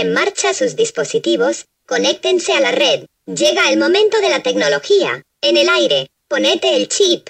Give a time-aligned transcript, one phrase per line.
[0.00, 3.06] en marcha sus dispositivos, conéctense a la red.
[3.26, 5.22] Llega el momento de la tecnología.
[5.40, 7.28] En el aire, ponete el chip.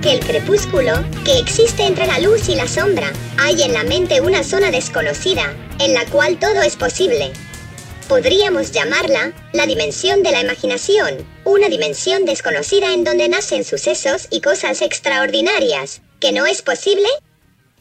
[0.00, 0.92] que el crepúsculo,
[1.24, 5.54] que existe entre la luz y la sombra, hay en la mente una zona desconocida,
[5.78, 7.32] en la cual todo es posible.
[8.08, 14.40] Podríamos llamarla la dimensión de la imaginación, una dimensión desconocida en donde nacen sucesos y
[14.40, 17.08] cosas extraordinarias, que no es posible.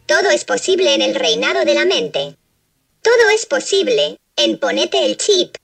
[0.06, 2.36] Todo es posible en el reinado de la mente.
[3.02, 5.56] Todo es posible, en ponete el chip,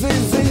[0.00, 0.43] mais.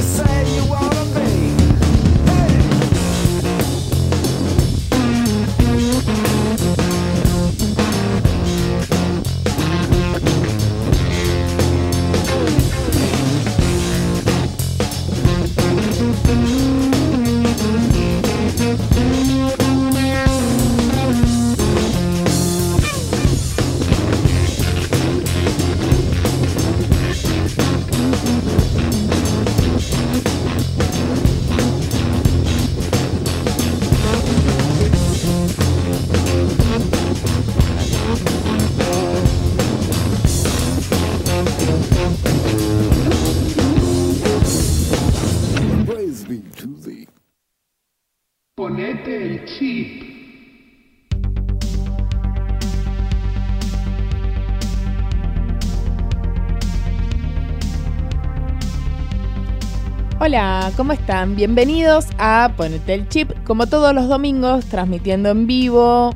[60.78, 61.36] ¿Cómo están?
[61.36, 66.12] Bienvenidos a Ponete el Chip, como todos los domingos, transmitiendo en vivo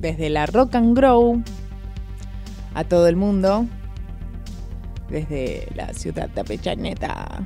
[0.00, 1.42] desde la Rock and Grow
[2.74, 3.66] a todo el mundo,
[5.08, 7.44] desde la ciudad de.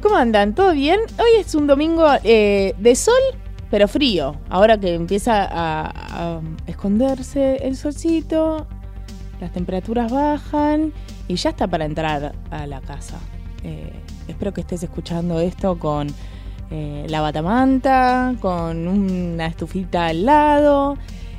[0.00, 0.54] ¿Cómo andan?
[0.54, 1.00] ¿Todo bien?
[1.18, 3.20] Hoy es un domingo eh, de sol,
[3.70, 4.36] pero frío.
[4.48, 8.66] Ahora que empieza a, a esconderse el solcito,
[9.40, 10.92] las temperaturas bajan
[11.28, 13.18] y ya está para entrar a la casa.
[13.62, 13.92] Eh,
[14.30, 16.08] espero que estés escuchando esto con
[16.70, 20.96] eh, la batamanta, con una estufita al lado.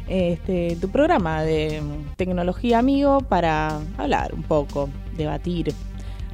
[0.08, 1.82] Este, tu programa de
[2.18, 5.74] tecnología amigo para hablar un poco, debatir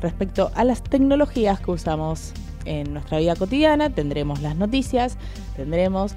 [0.02, 2.34] respecto a las tecnologías que usamos
[2.66, 3.92] en nuestra vida cotidiana.
[3.92, 5.18] Tendremos las noticias,
[5.56, 6.14] tendremos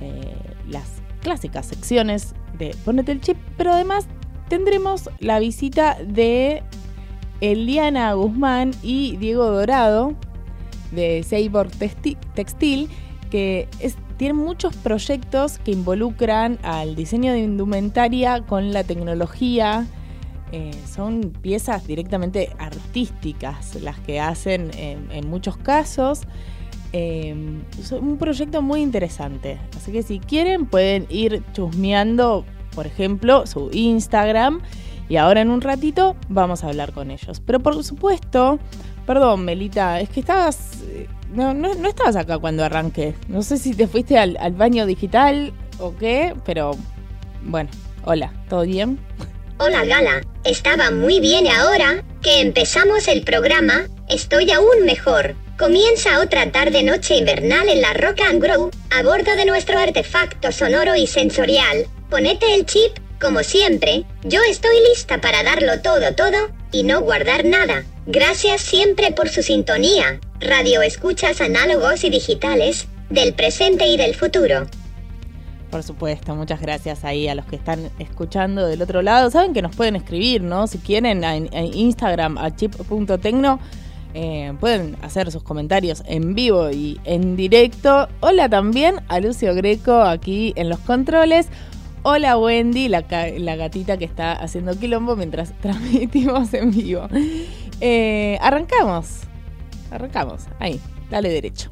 [0.00, 0.34] eh,
[0.68, 0.84] las
[1.22, 4.06] clásicas secciones de Ponete el chip, pero además
[4.48, 6.62] tendremos la visita de
[7.52, 10.14] Eliana Guzmán y Diego Dorado
[10.92, 12.88] de Texti- Textil,
[13.30, 13.68] que
[14.16, 19.86] tienen muchos proyectos que involucran al diseño de indumentaria con la tecnología.
[20.52, 26.22] Eh, son piezas directamente artísticas las que hacen en, muchos casos.
[26.92, 27.34] Eh,
[27.78, 29.58] es un proyecto muy interesante.
[29.76, 34.60] Así que si quieren pueden ir chusmeando, por ejemplo, su Instagram.
[35.08, 37.40] Y ahora en un ratito vamos a hablar con ellos.
[37.44, 38.58] Pero por supuesto,
[39.06, 40.82] perdón, Melita, es que estabas.
[40.88, 43.14] eh, No, no, estabas acá cuando arranqué.
[43.28, 46.72] No sé si te fuiste al, al baño digital o qué, pero
[47.42, 47.70] bueno,
[48.04, 48.98] hola, ¿todo bien?
[49.58, 55.36] Hola Gala, estaba muy bien ahora que empezamos el programa, estoy aún mejor.
[55.58, 60.50] Comienza otra tarde noche invernal en la Rock and Grow, a bordo de nuestro artefacto
[60.50, 61.86] sonoro y sensorial.
[62.10, 67.44] Ponete el chip, como siempre, yo estoy lista para darlo todo todo, y no guardar
[67.44, 67.84] nada.
[68.06, 70.20] Gracias siempre por su sintonía.
[70.40, 74.66] Radio escuchas análogos y digitales, del presente y del futuro.
[75.70, 79.30] Por supuesto, muchas gracias ahí a los que están escuchando del otro lado.
[79.30, 80.66] Saben que nos pueden escribir, ¿no?
[80.66, 83.60] Si quieren, en, Instagram a chip.tecno.
[84.14, 88.08] eh, pueden hacer sus comentarios en vivo y en directo.
[88.20, 91.48] Hola también a Lucio Greco aquí en los controles.
[92.06, 93.02] Hola Wendy, la,
[93.38, 97.08] la gatita que está haciendo quilombo mientras transmitimos en vivo.
[97.80, 99.20] Eh, arrancamos.
[99.90, 100.42] Arrancamos.
[100.58, 101.70] Ahí, dale derecho.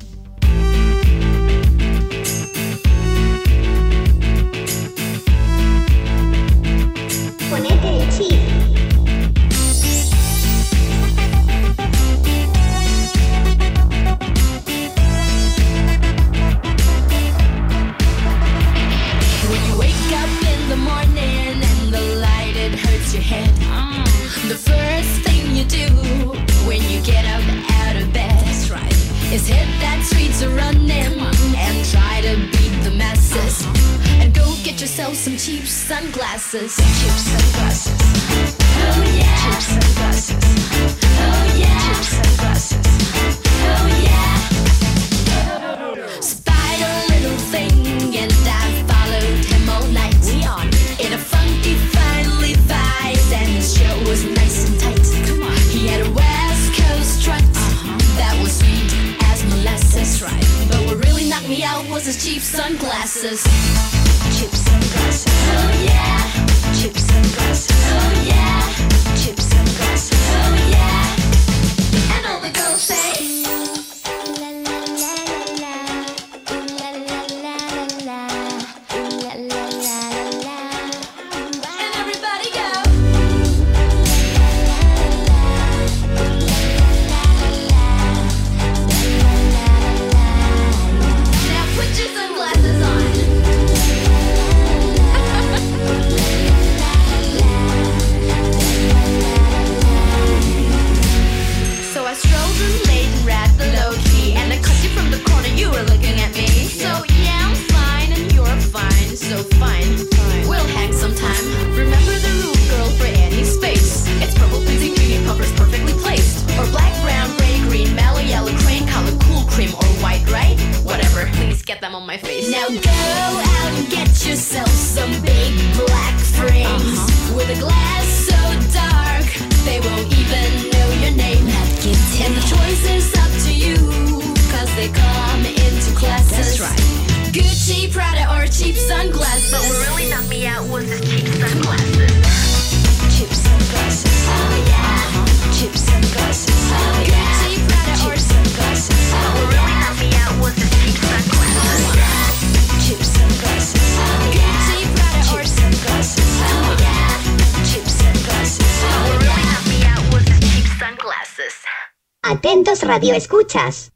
[163.02, 163.90] Radio escuchas.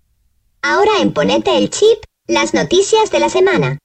[0.63, 3.79] Ahora en Ponete el Chip, las noticias de la semana.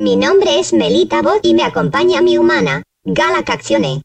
[0.00, 4.02] Mi nombre es Melita Bot y me acompaña mi humana, Gala Caccione.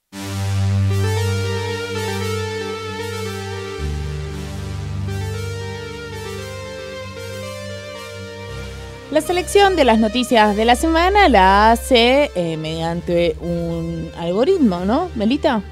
[9.09, 15.09] La selección de las noticias de la semana la hace eh, mediante un algoritmo, ¿no,
[15.15, 15.63] Melita?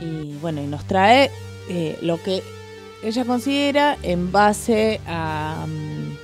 [0.00, 1.30] Y bueno, y nos trae
[1.68, 2.42] eh, lo que
[3.02, 6.16] ella considera en base a mm,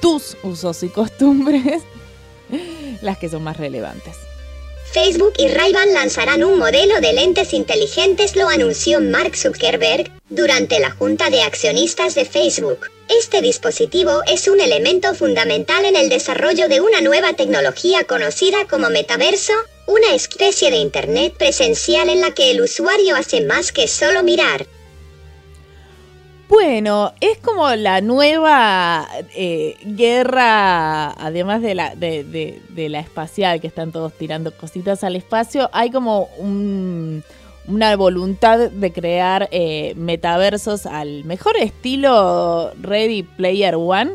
[0.00, 1.82] tus usos y costumbres,
[3.02, 4.16] las que son más relevantes.
[4.92, 10.90] Facebook y Ray-Ban lanzarán un modelo de lentes inteligentes, lo anunció Mark Zuckerberg durante la
[10.90, 12.88] junta de accionistas de Facebook.
[13.08, 18.88] Este dispositivo es un elemento fundamental en el desarrollo de una nueva tecnología conocida como
[18.88, 19.52] metaverso,
[19.86, 24.66] una especie de Internet presencial en la que el usuario hace más que solo mirar.
[26.48, 31.92] Bueno, es como la nueva eh, guerra, además de la,
[33.00, 37.24] espacial, que están todos tirando cositas al espacio, hay como un-
[37.66, 44.12] una voluntad de crear eh, metaversos al mejor estilo Ready Player One,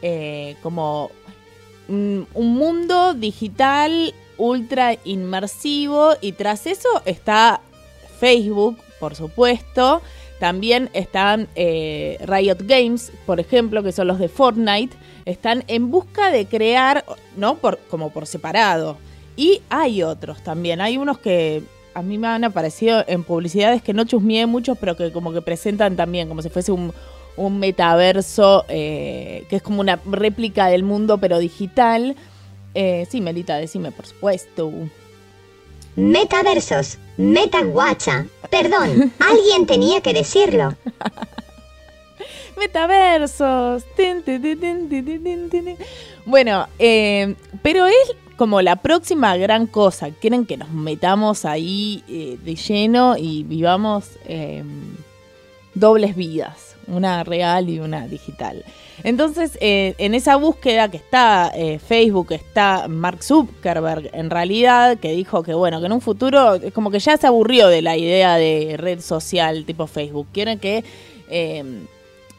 [0.00, 1.10] eh, como
[1.88, 7.60] un mundo digital ultra inmersivo y tras eso está
[8.20, 10.00] Facebook, por supuesto.
[10.42, 14.96] También están eh, Riot Games, por ejemplo, que son los de Fortnite.
[15.24, 17.04] Están en busca de crear,
[17.36, 17.58] ¿no?
[17.58, 18.98] Por, como por separado.
[19.36, 20.80] Y hay otros también.
[20.80, 21.62] Hay unos que
[21.94, 25.42] a mí me han aparecido en publicidades que no chusmeé mucho, pero que como que
[25.42, 26.92] presentan también como si fuese un,
[27.36, 32.16] un metaverso eh, que es como una réplica del mundo, pero digital.
[32.74, 34.72] Eh, sí, Melita, decime, por supuesto.
[35.96, 38.26] Metaversos, metaguacha.
[38.50, 40.74] Perdón, alguien tenía que decirlo.
[42.58, 43.84] Metaversos.
[43.96, 44.42] Tin, tin,
[45.50, 45.76] tin.
[46.24, 50.10] Bueno, eh, pero es como la próxima gran cosa.
[50.10, 54.64] Quieren que nos metamos ahí eh, de lleno y vivamos eh,
[55.74, 58.64] dobles vidas, una real y una digital.
[59.04, 65.12] Entonces, eh, en esa búsqueda que está eh, Facebook, está Mark Zuckerberg, en realidad, que
[65.12, 68.36] dijo que bueno, que en un futuro, como que ya se aburrió de la idea
[68.36, 70.28] de red social tipo Facebook.
[70.32, 70.84] Quieren que
[71.28, 71.64] eh,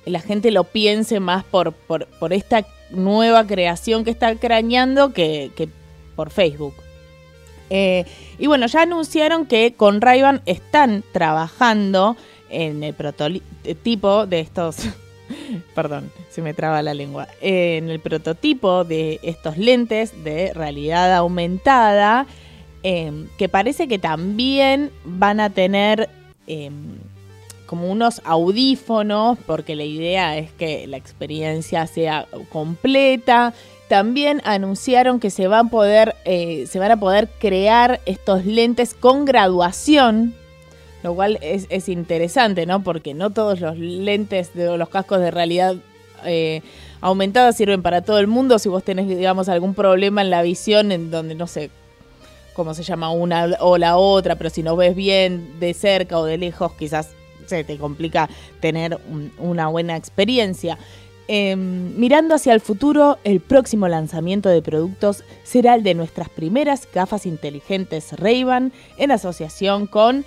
[0.05, 5.69] la gente lo piense más por, por, esta nueva creación que está craneando que, que
[6.15, 6.75] por Facebook.
[7.69, 8.05] Eh,
[8.37, 12.15] y bueno, ya anunciaron que con ray están trabajando
[12.49, 14.77] en el prototipo de estos.
[15.75, 17.27] Perdón, se me traba la lengua.
[17.41, 22.25] Eh, en el prototipo de estos lentes de realidad aumentada.
[22.83, 26.09] eh, que parece que también van a tener.
[26.47, 26.69] eh,
[27.65, 33.53] como unos audífonos, porque la idea es que la experiencia sea completa.
[33.87, 39.25] También anunciaron que se van poder, eh, se van a poder crear estos lentes con
[39.25, 40.35] graduación,
[41.03, 42.81] lo cual es, es interesante, ¿no?
[42.83, 45.75] Porque no todos los lentes de los cascos de realidad
[46.25, 46.61] eh,
[47.01, 48.57] aumentada sirven para todo el mundo.
[48.59, 51.69] Si vos tenés, digamos, algún problema en la visión, en donde no sé
[52.53, 56.23] cómo se llama una o la otra, pero si no ves bien de cerca o
[56.25, 57.09] de lejos, quizás
[57.47, 58.29] se te complica
[58.61, 60.77] tener un- una buena experiencia.
[61.27, 66.87] Eh, mirando hacia el futuro, el próximo lanzamiento de productos será el de nuestras primeras
[66.93, 70.25] gafas inteligentes Ray-Ban en asociación con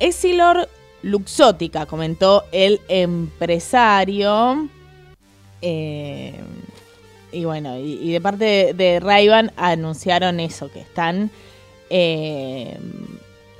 [0.00, 0.68] Essilor
[1.02, 4.68] Luxótica, comentó el empresario.
[5.62, 6.34] Eh,
[7.32, 11.30] y bueno, y, y de parte de, de Ray-Ban anunciaron eso, que están,
[11.90, 12.78] eh,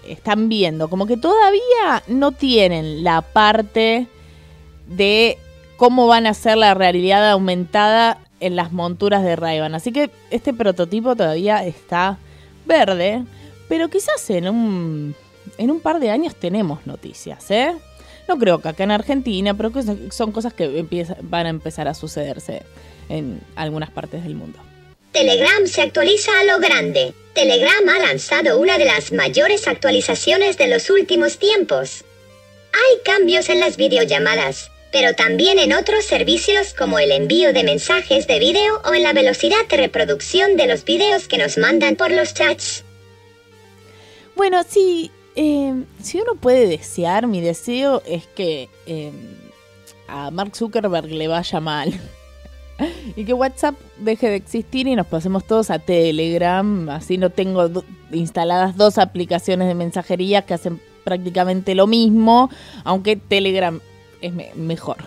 [0.08, 4.06] están viendo, como que todavía no tienen la parte
[4.86, 5.38] de
[5.76, 9.74] cómo van a ser la realidad aumentada en las monturas de Ray-Ban.
[9.74, 12.18] Así que este prototipo todavía está
[12.66, 13.24] verde,
[13.68, 15.14] pero quizás en un,
[15.58, 17.74] en un par de años tenemos noticias, ¿eh?
[18.28, 21.86] No creo que acá en Argentina, pero que son- cosas que empieza- van a empezar
[21.88, 22.62] a sucederse
[23.08, 24.58] en algunas partes del mundo.
[25.12, 27.14] Telegram se actualiza a lo grande.
[27.34, 32.04] Telegram ha lanzado una de las mayores actualizaciones de los últimos tiempos.
[32.72, 38.26] Hay cambios en las videollamadas, pero también en otros servicios como el envío de mensajes
[38.26, 42.10] de video o en la velocidad de reproducción de los videos que nos mandan por
[42.10, 42.82] los chats.
[44.34, 49.12] Bueno, sí, eh, si uno puede desear, mi deseo es que eh,
[50.08, 51.92] a Mark Zuckerberg le vaya mal.
[53.16, 56.88] y que WhatsApp deje de existir y nos pasemos todos a Telegram.
[56.90, 57.70] Así no tengo
[58.12, 62.50] instaladas dos aplicaciones de mensajería que hacen prácticamente lo mismo,
[62.84, 63.80] aunque Telegram
[64.20, 64.96] es me- mejor.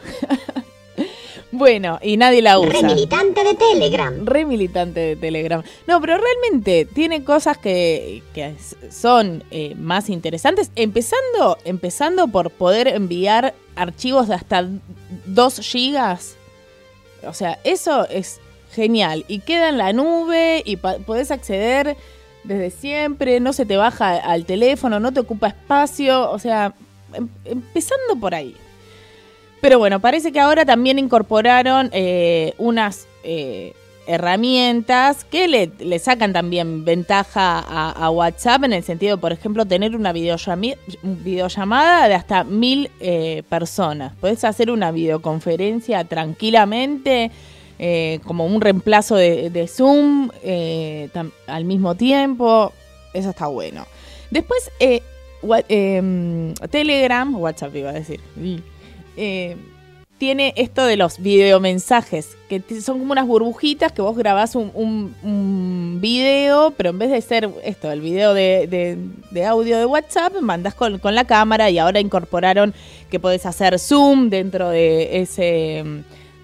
[1.60, 2.72] bueno, y nadie la usa.
[2.72, 4.26] Re militante de Telegram.
[4.26, 5.62] Re militante de Telegram.
[5.86, 8.56] No, pero realmente tiene cosas que, que
[8.89, 10.72] son eh, más interesantes.
[10.76, 14.67] Empezando, empezando por poder enviar archivos de hasta
[15.26, 16.38] 2 gigas.
[17.28, 18.39] O sea, eso es
[18.72, 19.26] genial.
[19.28, 21.98] Y queda en la nube y podés acceder
[22.45, 23.41] desde siempre.
[23.41, 26.32] No se te baja al teléfono, no te ocupa espacio.
[26.32, 26.74] O sea,
[27.13, 28.56] em- empezando por ahí.
[29.62, 33.74] Pero bueno, parece que ahora también incorporaron eh, unas eh,
[34.08, 40.13] herramientas que le, sacan también ventaja a, WhatsApp en el sentido, por ejemplo, tener una
[40.13, 44.13] videollamada de hasta mil eh, personas.
[44.19, 47.32] Puedes hacer una videoconferencia tranquilamente,
[48.26, 50.32] como un reemplazo de, Zoom
[51.48, 52.74] al mismo tiempo.
[53.13, 53.86] Eso está bueno.
[54.32, 58.19] Después, em, Telegram, WhatsApp iba a decir.
[59.21, 59.58] Eh,
[60.17, 66.71] tiene esto de los videomensajes, que son como unas burbujitas que vos grabás un, video,
[66.71, 68.97] pero en vez de ser esto, el video de,
[69.45, 72.73] audio de WhatsApp, mandás con, con la cámara y ahora incorporaron
[73.10, 75.84] que podés hacer zoom dentro de ese,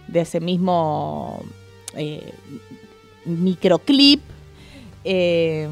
[0.08, 1.42] de ese mismo
[1.96, 2.34] eh,
[3.26, 4.22] microclip.
[5.06, 5.70] eh,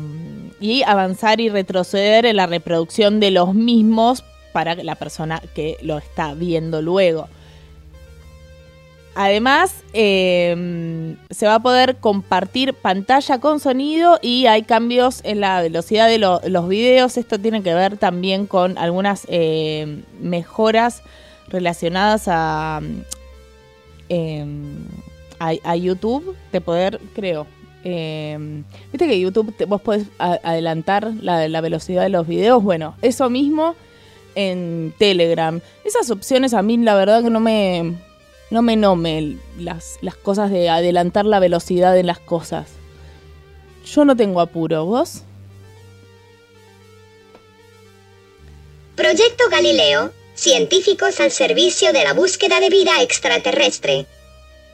[0.61, 5.97] y avanzar y retroceder en la reproducción de los mismos para la persona que lo
[5.97, 7.27] está viendo luego.
[9.15, 15.61] Además, eh, se va a poder compartir pantalla con sonido y hay cambios en la
[15.61, 17.17] velocidad de lo- los videos.
[17.17, 21.03] Esto tiene que ver también con algunas eh, mejoras
[21.47, 22.81] relacionadas a,
[24.09, 24.45] eh,
[25.39, 27.45] a, a YouTube, de poder, creo.
[27.83, 32.63] Viste que YouTube vos podés adelantar la, la velocidad de los videos.
[32.63, 33.75] Bueno, eso mismo
[34.35, 35.61] en Telegram.
[35.83, 37.95] Esas opciones a mí la verdad que no me
[38.49, 42.67] no me nome las, las cosas de adelantar la velocidad de las cosas.
[43.85, 45.23] Yo no tengo apuro, ¿vos?
[48.95, 54.05] Proyecto Galileo, científicos al servicio de la búsqueda de vida extraterrestre.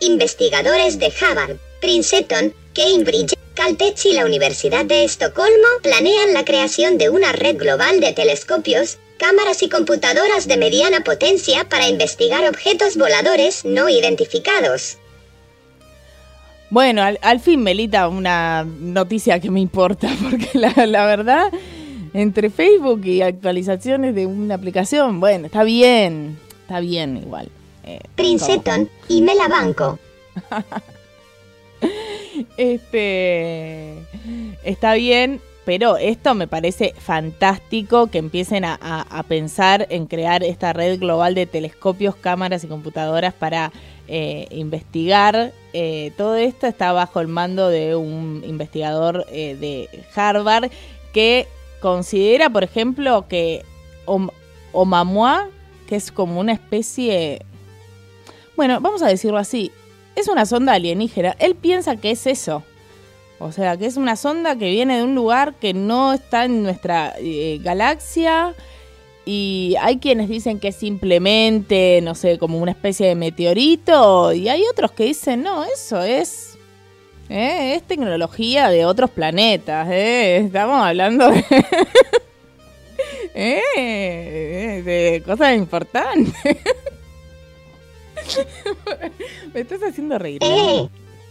[0.01, 7.09] Investigadores de Harvard, Princeton, Cambridge, Caltech y la Universidad de Estocolmo planean la creación de
[7.09, 13.65] una red global de telescopios, cámaras y computadoras de mediana potencia para investigar objetos voladores
[13.65, 14.97] no identificados.
[16.71, 21.51] Bueno, al, al fin, Melita, una noticia que me importa, porque la, la verdad,
[22.13, 27.49] entre Facebook y actualizaciones de una aplicación, bueno, está bien, está bien igual.
[27.83, 29.99] Eh, Princeton y Melabanco.
[32.57, 33.95] Este
[34.63, 40.99] está bien, pero esto me parece fantástico que empiecen a, pensar en crear esta red
[40.99, 43.71] global de telescopios, cámaras y computadoras para
[44.07, 45.53] eh, investigar.
[45.73, 50.71] Eh, todo esto está bajo el mando de un investigador eh, de Harvard
[51.13, 51.47] que
[51.81, 53.63] considera, por ejemplo, que
[54.07, 54.31] Om-
[54.71, 55.49] Oumuamua,
[55.87, 57.45] que es como una especie
[58.55, 59.71] bueno, vamos a decirlo así,
[60.15, 61.35] es una sonda alienígena.
[61.37, 62.63] Él piensa que es eso.
[63.39, 66.61] O sea, que es una sonda que viene de un lugar que no está en
[66.63, 68.53] nuestra eh, galaxia.
[69.25, 74.33] Y hay quienes dicen que es simplemente, no sé, como una especie de meteorito.
[74.33, 76.57] Y hay otros que dicen, no, eso es.
[77.29, 79.87] eh, es tecnología de otros planetas.
[79.91, 81.45] eh, Estamos hablando de.
[83.35, 86.33] eh, de cosas importantes.
[89.53, 90.41] Me estás haciendo reír.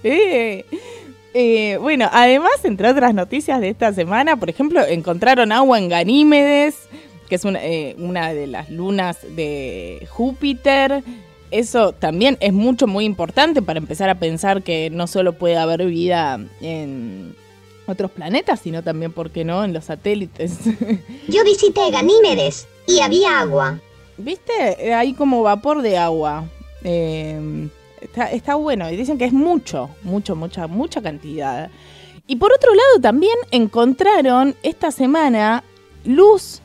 [0.04, 0.64] ¡Eh!
[1.34, 6.88] Eh, bueno, además, entre otras noticias de esta semana, por ejemplo, encontraron agua en Ganímedes,
[7.28, 11.02] que es una, eh, una de las lunas de Júpiter.
[11.50, 15.84] Eso también es mucho, muy importante para empezar a pensar que no solo puede haber
[15.86, 17.34] vida en
[17.86, 20.58] otros planetas, sino también, ¿por qué no?, en los satélites.
[21.28, 23.80] Yo visité Ganímedes y había agua.
[24.18, 24.52] ¿Viste?
[24.78, 26.44] Eh, Hay como vapor de agua.
[26.84, 27.68] Eh,
[28.00, 28.90] está, bueno.
[28.90, 31.70] Y dicen que es mucho, mucho, mucha, mucha cantidad.
[32.26, 35.64] Y por otro lado, también encontraron esta semana
[36.04, 36.60] luz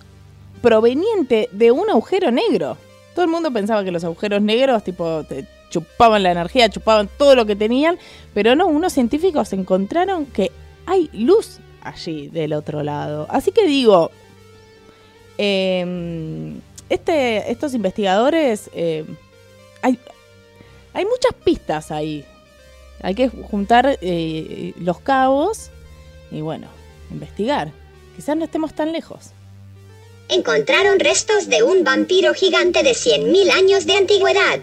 [0.61, 2.77] proveniente de un agujero negro.
[3.15, 7.35] Todo el mundo pensaba que los agujeros negros, tipo, te chupaban la energía, chupaban todo
[7.35, 7.97] lo que tenían,
[8.33, 10.51] pero no, unos científicos encontraron que
[10.85, 13.27] hay luz allí del otro lado.
[13.29, 14.11] Así que digo,
[15.37, 16.53] eh,
[16.89, 19.05] este, estos investigadores, eh,
[19.81, 19.97] hay,
[20.93, 22.25] hay muchas pistas ahí.
[23.01, 25.69] Hay que juntar eh, los cabos
[26.32, 26.67] y bueno,
[27.12, 27.71] investigar.
[28.15, 29.32] Quizás no estemos tan lejos.
[30.29, 34.60] encontraron restos de un vampiro gigante de 100.000 años de antigüedad.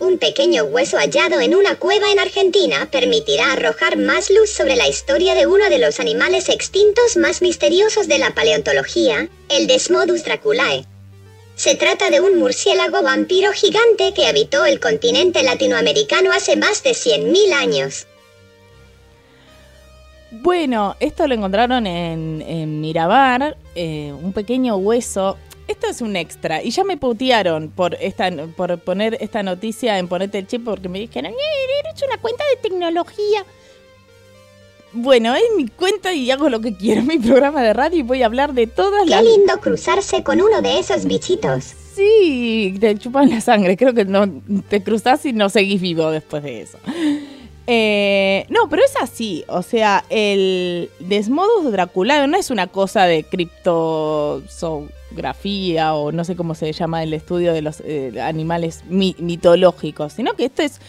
[0.00, 4.88] Un pequeño hueso hallado en una cueva en Argentina permitirá arrojar más luz sobre la
[4.88, 10.86] historia de uno de los animales extintos más misteriosos de la paleontología, el Desmodus draculae.
[11.60, 16.92] Se trata de un murciélago vampiro gigante que habitó el continente latinoamericano hace más de
[16.92, 18.06] 100.000 años.
[20.30, 25.36] Bueno, esto lo encontraron en, Miramar, eh, un pequeño hueso.
[25.68, 26.62] Esto es un extra.
[26.62, 30.88] Y ya me putearon por esta, por poner esta noticia en Ponete el Chip porque
[30.88, 33.44] me dijeron, "Eh, eres una cuenta de tecnología.
[34.92, 37.02] Bueno, es mi cuenta y hago lo que quiero.
[37.10, 39.24] Mi programa de radio y voy a hablar de todas Qué las.
[39.24, 41.74] lindo cruzarse con uno de esos bichitos.
[41.94, 43.76] Sí, te chupan la sangre.
[43.76, 44.26] Creo que no
[44.68, 46.78] te cruzás y no seguís vivo después de eso.
[47.66, 49.44] Eh, no, pero es así.
[49.48, 56.54] O sea, el Desmodus Draculae no es una cosa de criptosografía o no sé cómo
[56.54, 60.80] se llama el estudio de los eh, animales mi- mitológicos, sino que esto es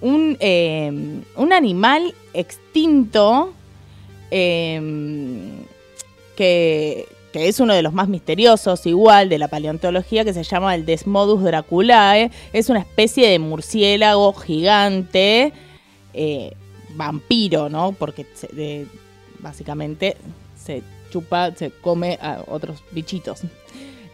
[0.00, 0.90] un, eh,
[1.36, 3.52] un animal extinto
[4.30, 4.80] eh,
[6.36, 10.74] que, que es uno de los más misteriosos, igual, de la paleontología, que se llama
[10.74, 12.30] el Desmodus draculae.
[12.52, 15.52] Es una especie de murciélago gigante,
[16.14, 16.52] eh,
[16.94, 17.92] vampiro, ¿no?
[17.92, 18.86] Porque se-
[19.38, 20.16] básicamente
[20.56, 23.40] se chupa, se come a otros bichitos.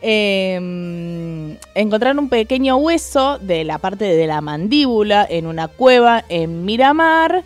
[0.02, 6.64] Eh, encontraron un pequeño hueso de la parte de la mandíbula en una cueva en
[6.64, 7.42] Miramar.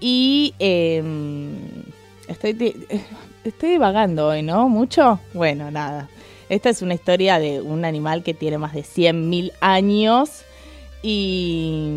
[0.00, 1.02] Y eh,
[2.28, 2.76] estoy,
[3.44, 4.68] estoy divagando hoy, ¿no?
[4.68, 5.20] ¿Mucho?
[5.34, 6.08] Bueno, nada.
[6.48, 10.42] Esta es una historia de un animal que tiene más de 100.000 años.
[11.02, 11.88] Y,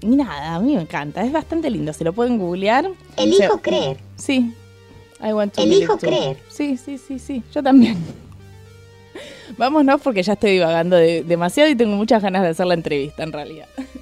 [0.00, 1.22] y nada, a mí me encanta.
[1.24, 1.92] Es bastante lindo.
[1.92, 2.88] Si lo pueden googlear.
[3.16, 3.96] Elijo se- creer.
[4.16, 4.54] Sí.
[5.22, 6.36] I want to Elijo creer.
[6.48, 7.42] Sí, sí, sí, sí.
[7.54, 7.96] Yo también.
[9.56, 13.22] Vámonos porque ya estoy divagando de- demasiado y tengo muchas ganas de hacer la entrevista
[13.22, 13.68] en realidad.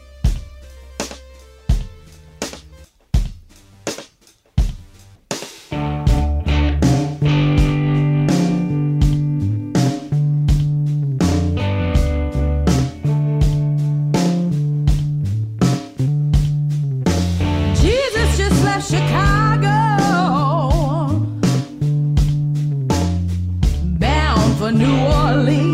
[24.73, 25.70] New Orleans.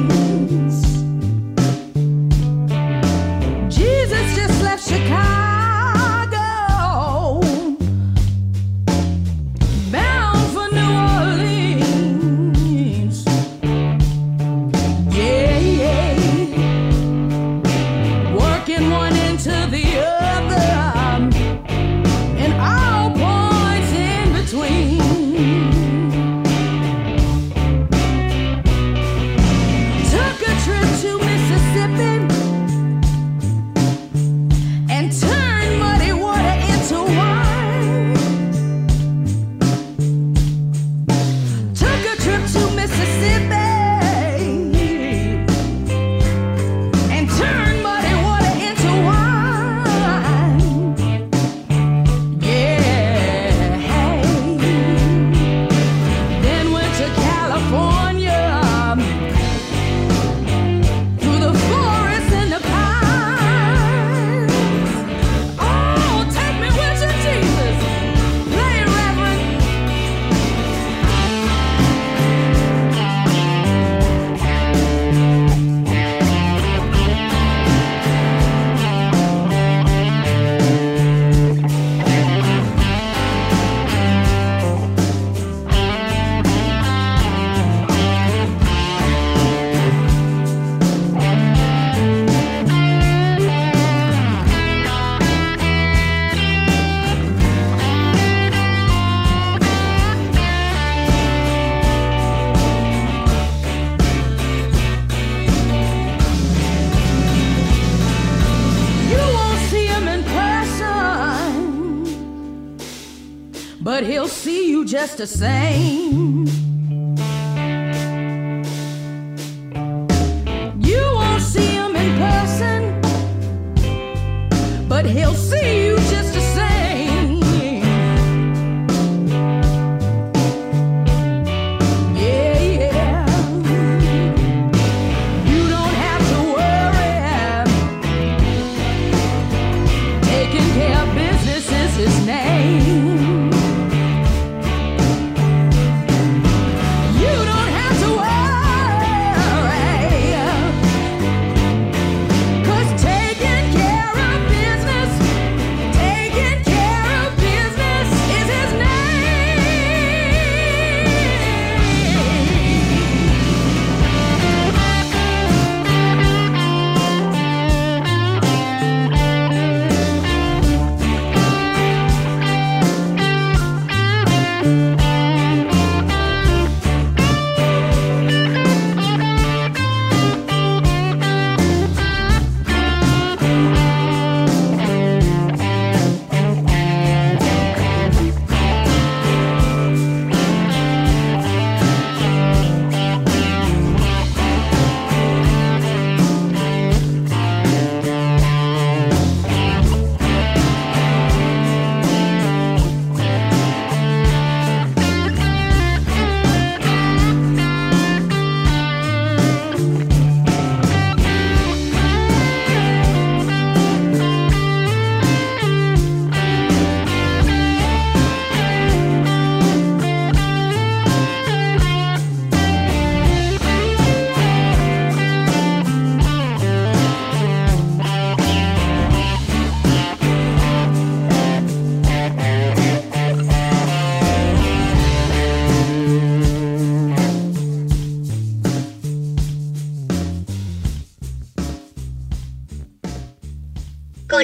[115.16, 115.76] to say.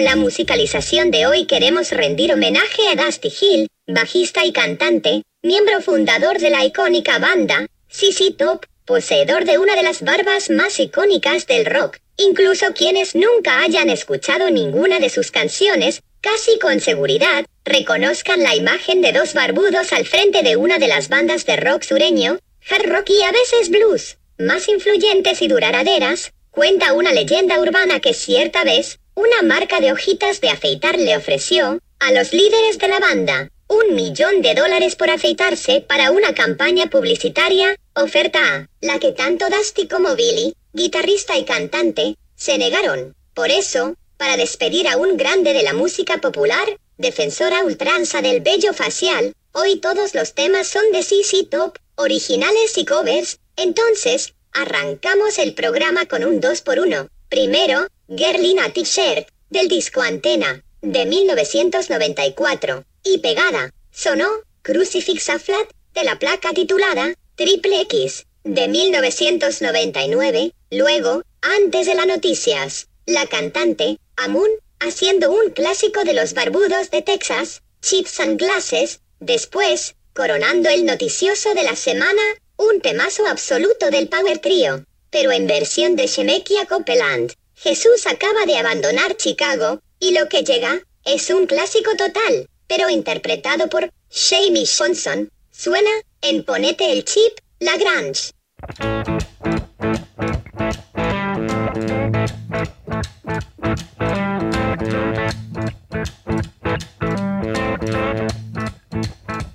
[0.03, 5.81] Con la musicalización de hoy queremos rendir homenaje a Dusty Hill, bajista y cantante, miembro
[5.81, 11.47] fundador de la icónica banda, CC Top, poseedor de una de las barbas más icónicas
[11.47, 11.99] del rock.
[12.17, 19.03] Incluso quienes nunca hayan escuchado ninguna de sus canciones, casi con seguridad, reconozcan la imagen
[19.03, 23.09] de dos barbudos al frente de una de las bandas de rock sureño, hard rock
[23.11, 28.99] y a veces blues, más influyentes y duraderas, cuenta una leyenda urbana que cierta vez,
[29.14, 33.94] una marca de hojitas de afeitar le ofreció, a los líderes de la banda, un
[33.94, 39.87] millón de dólares por afeitarse para una campaña publicitaria, oferta A, la que tanto Dusty
[39.88, 43.14] como Billy, guitarrista y cantante, se negaron.
[43.35, 48.72] Por eso, para despedir a un grande de la música popular, defensora ultranza del vello
[48.72, 55.55] facial, hoy todos los temas son de CC Top, originales y covers, entonces, arrancamos el
[55.55, 57.09] programa con un 2x1.
[57.29, 64.29] Primero, Gerlina T-shirt, del disco Antena, de 1994, y pegada, sonó,
[64.62, 72.07] Crucifix a Flat, de la placa titulada, Triple X, de 1999, luego, antes de las
[72.07, 79.01] noticias, la cantante, Amun, haciendo un clásico de los barbudos de Texas, Chips and Glasses,
[79.21, 82.23] después, coronando el noticioso de la semana,
[82.57, 87.33] un temazo absoluto del Power Trio, pero en versión de Shemekia Copeland.
[87.62, 93.68] Jesús acaba de abandonar Chicago, y lo que llega, es un clásico total, pero interpretado
[93.68, 95.90] por Jamie Johnson, suena
[96.22, 98.33] en Ponete el Chip, Lagrange.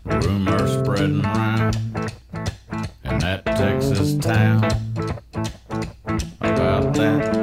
[0.06, 1.76] Rumors spreading around
[3.04, 4.64] in that Texas town
[6.40, 7.37] about that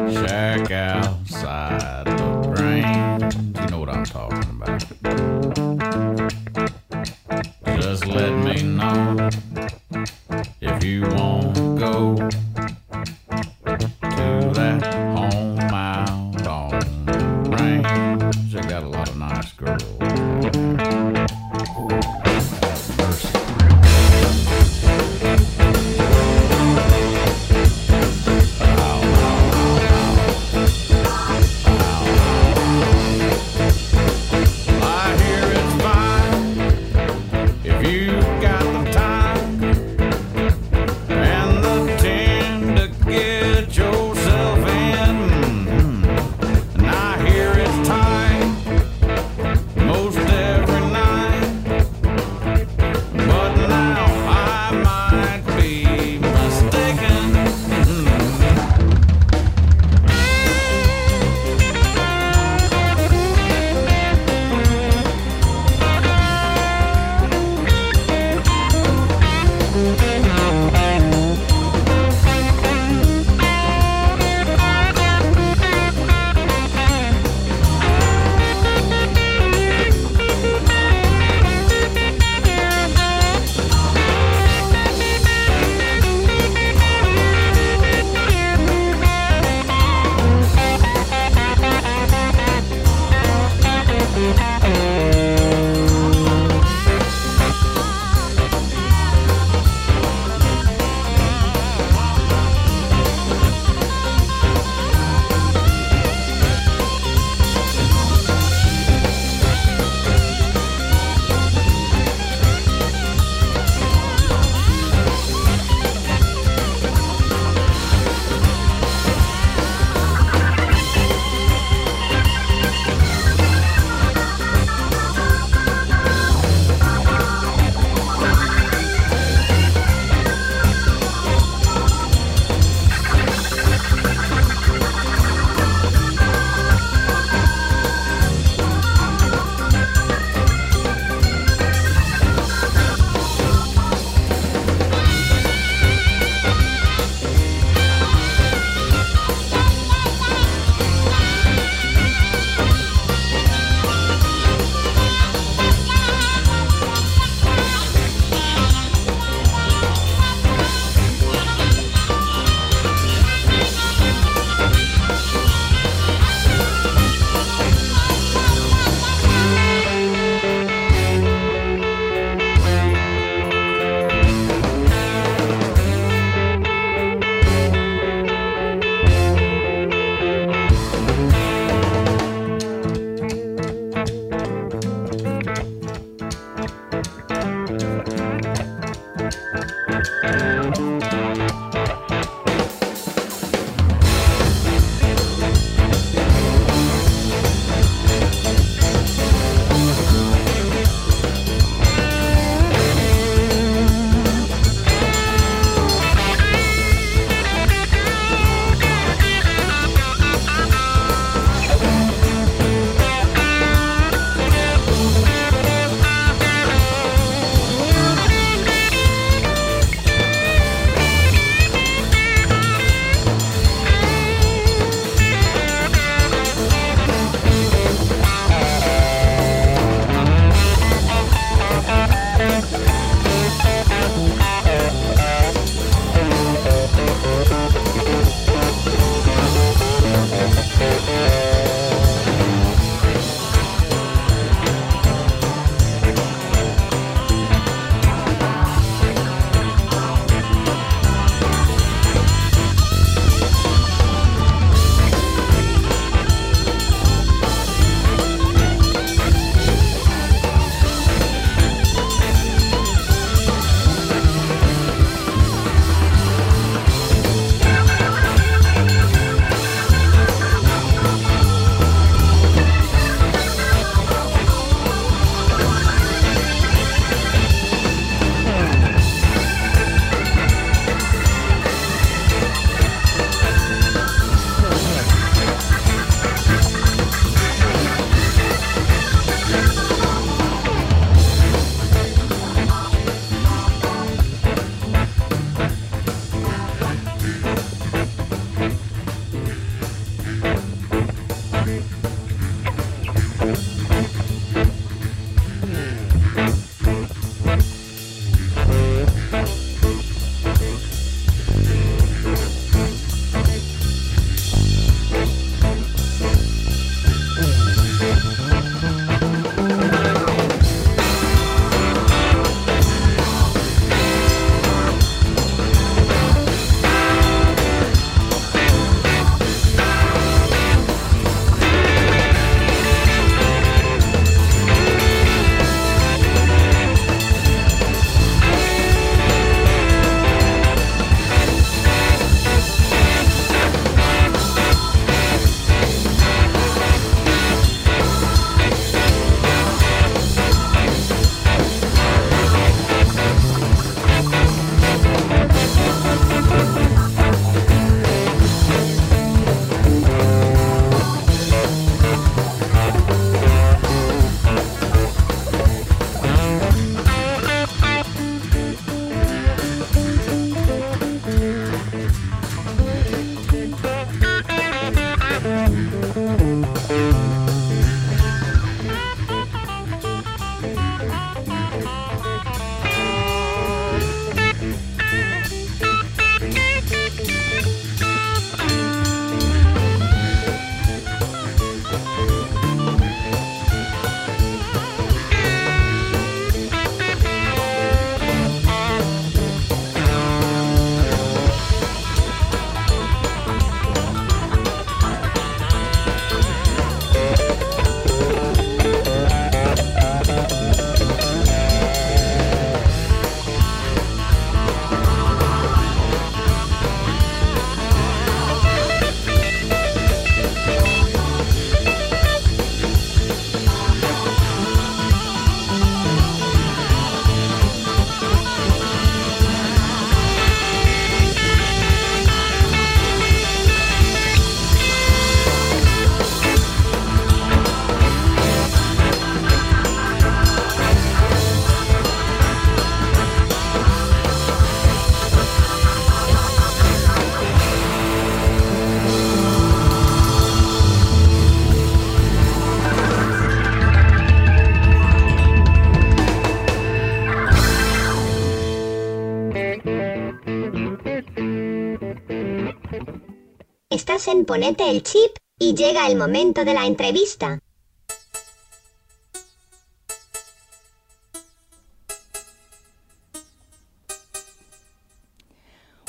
[464.27, 467.61] En Ponete el Chip y llega el momento de la entrevista.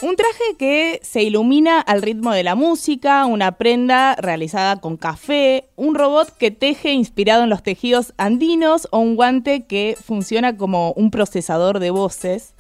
[0.02, 5.70] Un traje que se ilumina al ritmo de la música, una prenda realizada con café,
[5.76, 10.94] un robot que teje inspirado en los tejidos andinos o un guante que funciona como
[10.94, 12.55] un procesador de voces.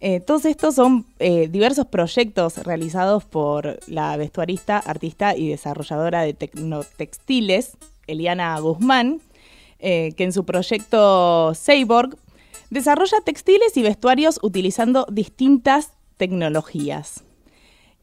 [0.00, 6.34] Eh, todos estos son eh, diversos proyectos realizados por la vestuarista, artista y desarrolladora de
[6.34, 7.76] tecnotextiles,
[8.06, 9.20] Eliana Guzmán,
[9.80, 12.16] eh, que en su proyecto Cyborg
[12.70, 17.24] desarrolla textiles y vestuarios utilizando distintas tecnologías.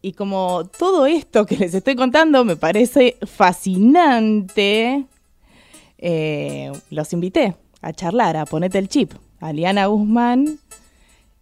[0.02, 5.06] Y como todo esto que les estoy contando me parece fascinante,
[6.90, 10.60] los invité a charlar, a ponete el chip, a Liana Guzmán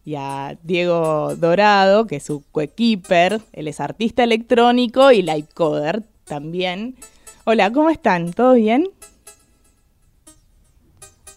[0.06, 6.96] y a Diego Dorado, que es su coequiper, él es artista electrónico y livecoder también.
[7.46, 8.32] Hola, ¿cómo están?
[8.34, 8.88] ¿Todo bien?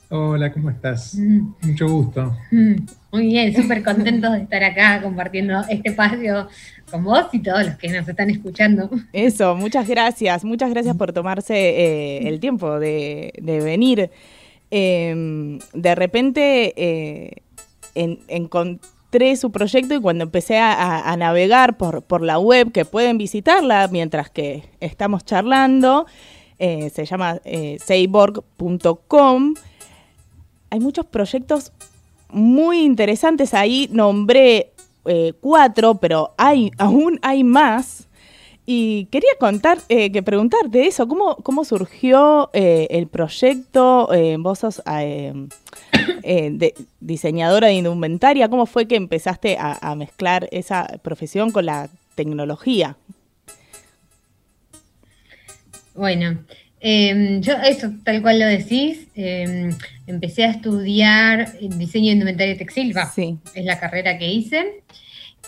[0.08, 1.14] Hola, ¿cómo estás?
[1.16, 1.54] Mm.
[1.62, 2.36] Mucho gusto.
[2.52, 2.74] Mm,
[3.12, 6.48] Muy bien, súper contentos de estar acá compartiendo este espacio
[6.90, 8.88] con vos y todos los que nos están escuchando.
[9.12, 14.10] Eso, muchas gracias, muchas gracias por tomarse eh, el tiempo de, de venir.
[14.70, 17.42] Eh, de repente eh,
[17.96, 23.18] en- encontré su proyecto y cuando empecé a, navegar por, por la web, que pueden
[23.18, 26.06] visitarla mientras que estamos charlando,
[26.58, 27.78] eh, se llama eh,
[30.70, 31.72] hay muchos proyectos
[32.28, 33.54] muy interesantes.
[33.54, 34.72] Ahí nombré
[35.04, 38.08] eh, cuatro, pero hay aún hay más.
[38.68, 44.12] Y quería contar, eh, que preguntarte eso, ¿cómo, cómo surgió eh, el proyecto?
[44.12, 45.32] Eh, vos sos eh,
[46.50, 51.88] de- diseñadora de indumentaria, ¿cómo fue que empezaste a, a mezclar esa profesión con la
[52.16, 52.96] tecnología?
[55.94, 56.38] Bueno,
[56.80, 59.70] eh, yo eso, tal cual lo decís, eh,
[60.06, 63.38] empecé a estudiar diseño de indumentaria textil, va, Sí.
[63.54, 64.82] es la carrera que hice.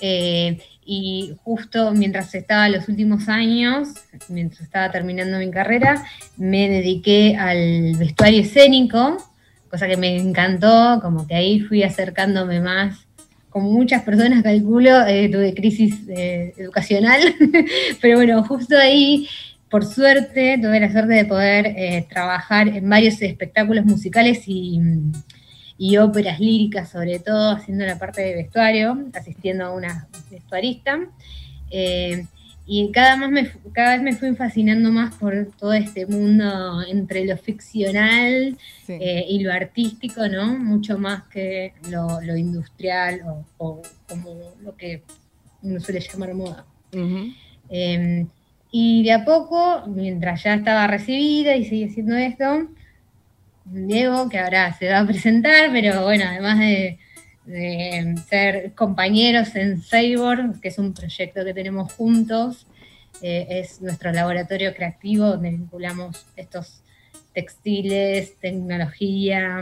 [0.00, 3.88] Eh, y justo mientras estaba los últimos años,
[4.28, 6.02] mientras estaba terminando mi carrera,
[6.36, 9.18] me dediqué al vestuario escénico,
[9.70, 13.06] cosa que me encantó, como que ahí fui acercándome más.
[13.50, 17.20] Como muchas personas calculo, eh, tuve crisis eh, educacional,
[18.00, 19.28] pero bueno, justo ahí,
[19.70, 24.80] por suerte, tuve la suerte de poder trabajar en varios espectáculos musicales y,
[25.78, 30.98] y óperas líricas, sobre todo haciendo la parte de vestuario, asistiendo a una vestuarista.
[31.70, 32.26] Eh,
[32.70, 36.82] y cada, más me, fu- cada vez me fui fascinando más por todo este mundo
[36.82, 38.92] entre lo ficcional Sí.
[39.00, 40.58] eh, y lo artístico, ¿no?
[40.58, 45.02] Mucho más que lo, lo industrial o, o como lo que
[45.62, 46.66] uno suele llamar moda.
[47.70, 48.26] Eh,
[48.70, 52.68] y de a poco, mientras ya estaba recibida y seguía haciendo esto,
[53.70, 56.98] Diego, que ahora se va a presentar, pero bueno, además de,
[57.46, 62.66] de ser compañeros en Cyborg, que es un proyecto que tenemos juntos,
[63.22, 66.82] eh, es nuestro laboratorio creativo donde vinculamos estos
[67.32, 69.60] textiles, tecnología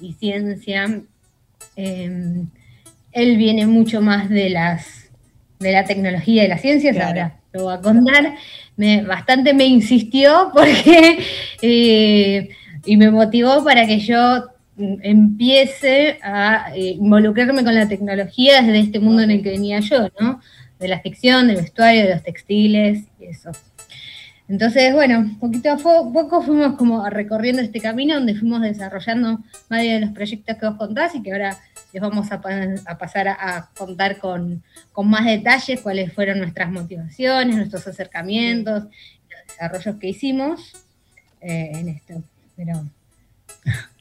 [0.00, 1.00] y ciencia.
[1.76, 2.44] Eh,
[3.12, 5.10] él viene mucho más de las
[5.58, 7.08] de la tecnología y las ciencias, Claro.
[7.10, 8.34] ahora lo voy a contar.
[8.76, 11.18] Me, bastante me insistió porque
[11.62, 12.48] eh,
[12.84, 18.80] y me motivó para que yo mm, empiece a eh, involucrarme con la tecnología desde
[18.80, 20.40] este mundo en el que venía yo, ¿no?
[20.78, 23.50] De la ficción, del vestuario, de los textiles y eso.
[24.48, 29.38] Entonces, bueno, poquito a poco fuimos como recorriendo este camino donde fuimos desarrollando
[29.70, 31.56] varios de los proyectos que vos contás y que ahora
[31.92, 34.62] les vamos a, pa- a pasar a, a contar con,
[34.92, 40.72] con más detalles cuáles fueron nuestras motivaciones, nuestros acercamientos, los desarrollos que hicimos
[41.40, 42.22] eh, en esto.
[42.64, 42.84] Pero,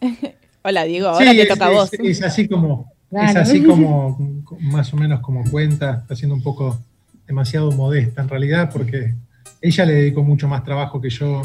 [0.64, 1.90] Hola, Diego, ahora Sí, te es, toca a vos.
[1.94, 6.80] es así como, es así como, más o menos como cuenta, está siendo un poco
[7.26, 9.16] demasiado modesta en realidad, porque
[9.62, 11.42] ella le dedicó mucho más trabajo que yo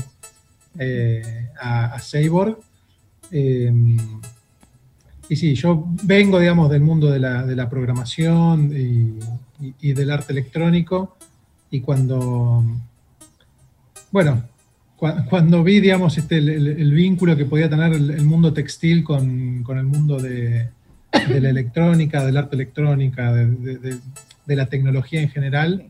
[0.79, 2.61] eh, a, a Sabor.
[3.31, 3.73] Eh,
[5.29, 9.19] y sí, yo vengo, digamos, del mundo de la, de la programación y,
[9.67, 11.17] y- y del arte electrónico,
[11.71, 12.63] y cuando,
[14.13, 14.43] bueno,
[14.97, 19.77] cuando vi, digamos, este, el, vínculo que podía tener el, el mundo textil con, con
[19.79, 20.69] el mundo de,
[21.29, 23.99] de la electrónica, del arte electrónica, de, de- de-
[24.47, 25.87] de la tecnología en general,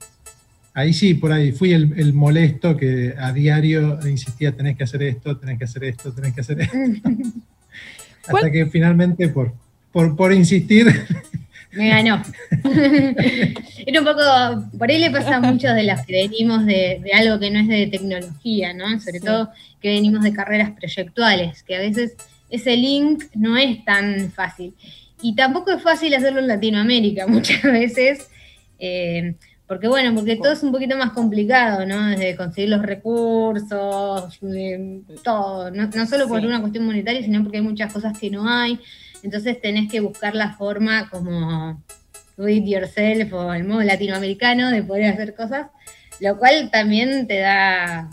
[0.73, 5.03] ahí sí, por ahí fui el, el molesto que a diario insistía, tenés que hacer
[5.03, 6.75] esto, tenés que hacer esto, tenés que hacer esto.
[8.23, 9.53] Hasta ¿Cuál- que finalmente, por,
[9.93, 10.87] por, por insistir,
[11.77, 12.22] Me ganó.
[13.87, 17.12] Era un poco, por ahí le pasa a muchos de los que venimos de, de
[17.12, 18.99] algo que no es de tecnología, ¿no?
[19.01, 19.27] Sobre Sí.
[19.27, 19.51] todo
[19.81, 22.14] que venimos de carreras proyectuales, que a veces
[22.51, 24.74] ese link no es tan fácil.
[25.22, 28.29] Y tampoco es fácil hacerlo en Latinoamérica muchas veces,
[28.79, 29.35] eh,
[29.66, 32.07] porque bueno, porque todo es un poquito más complicado, ¿no?
[32.07, 34.39] Desde conseguir los recursos,
[35.24, 36.47] todo, no, no solo por Sí.
[36.47, 38.79] una cuestión monetaria, sino porque hay muchas cosas que no hay.
[39.23, 41.83] Entonces tenés que buscar la forma como
[42.37, 45.69] do it yourself o el modo latinoamericano de poder hacer cosas,
[46.21, 48.11] lo cual también te da,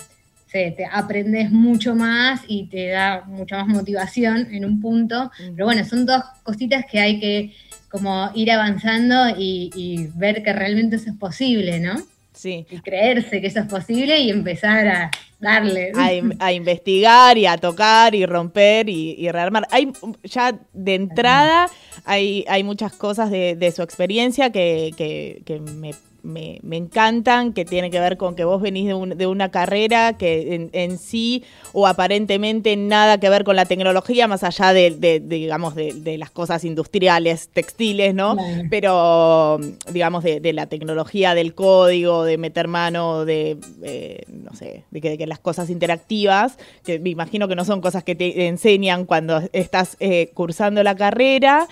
[0.48, 5.32] se, te aprendes mucho más y te da mucha más motivación en un punto.
[5.38, 7.54] Pero bueno, son dos cositas que hay que
[7.90, 11.96] como ir avanzando y, y ver que realmente eso es posible, ¿no?
[12.34, 12.66] Sí.
[12.70, 15.12] Y creerse que eso es posible y empezar a
[15.44, 15.92] darle.
[15.96, 19.68] A, in- a investigar y a tocar y romper y, y rearmar.
[19.70, 19.92] Hay
[20.24, 21.70] ya de entrada
[22.06, 25.92] hay, hay muchas cosas de, de su experiencia que, que- que me,
[26.24, 29.52] me- me encantan, que tiene que ver con que vos venís de, un- de una
[29.52, 31.44] carrera que en, en sí
[31.74, 36.18] o aparentemente nada que ver con la tecnología, más allá de, de- de, digamos, de,
[36.18, 38.36] las cosas industriales, textiles, ¿no?
[38.36, 38.64] Claro.
[38.70, 39.60] pero
[39.92, 45.02] digamos de, de la tecnología del código, de meter mano, de eh, no sé, de
[45.02, 48.48] que, de que las cosas interactivas, que me imagino que no son cosas que te
[48.48, 51.68] enseñan cuando estás eh, cursando la carrera.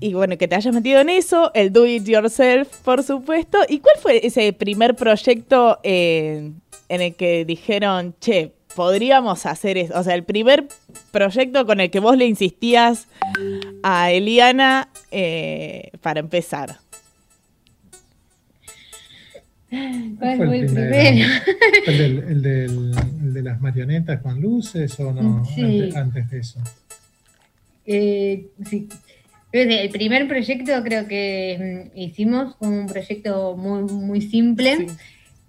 [0.00, 3.58] Y bueno, que te hayas metido en eso, el do it yourself, por supuesto.
[3.68, 6.52] ¿Y cuál fue ese primer proyecto eh,
[6.88, 9.98] en el que dijeron, che, podríamos hacer eso?
[9.98, 10.68] O sea, el primer
[11.10, 13.08] proyecto con el que vos le insistías
[13.82, 16.76] a Eliana eh, para empezar.
[19.70, 20.90] ¿Cuál fue fue el el primero?
[20.96, 21.34] primero?
[21.86, 22.94] ¿El, del- el del-
[23.24, 25.44] el de las marionetas con luces o no?
[25.44, 25.60] Sí.
[25.62, 26.60] Antes, antes de eso.
[27.84, 28.88] Eh, sí.
[29.50, 34.86] El primer proyecto creo que mm, hicimos fue un proyecto muy, muy simple, Sí.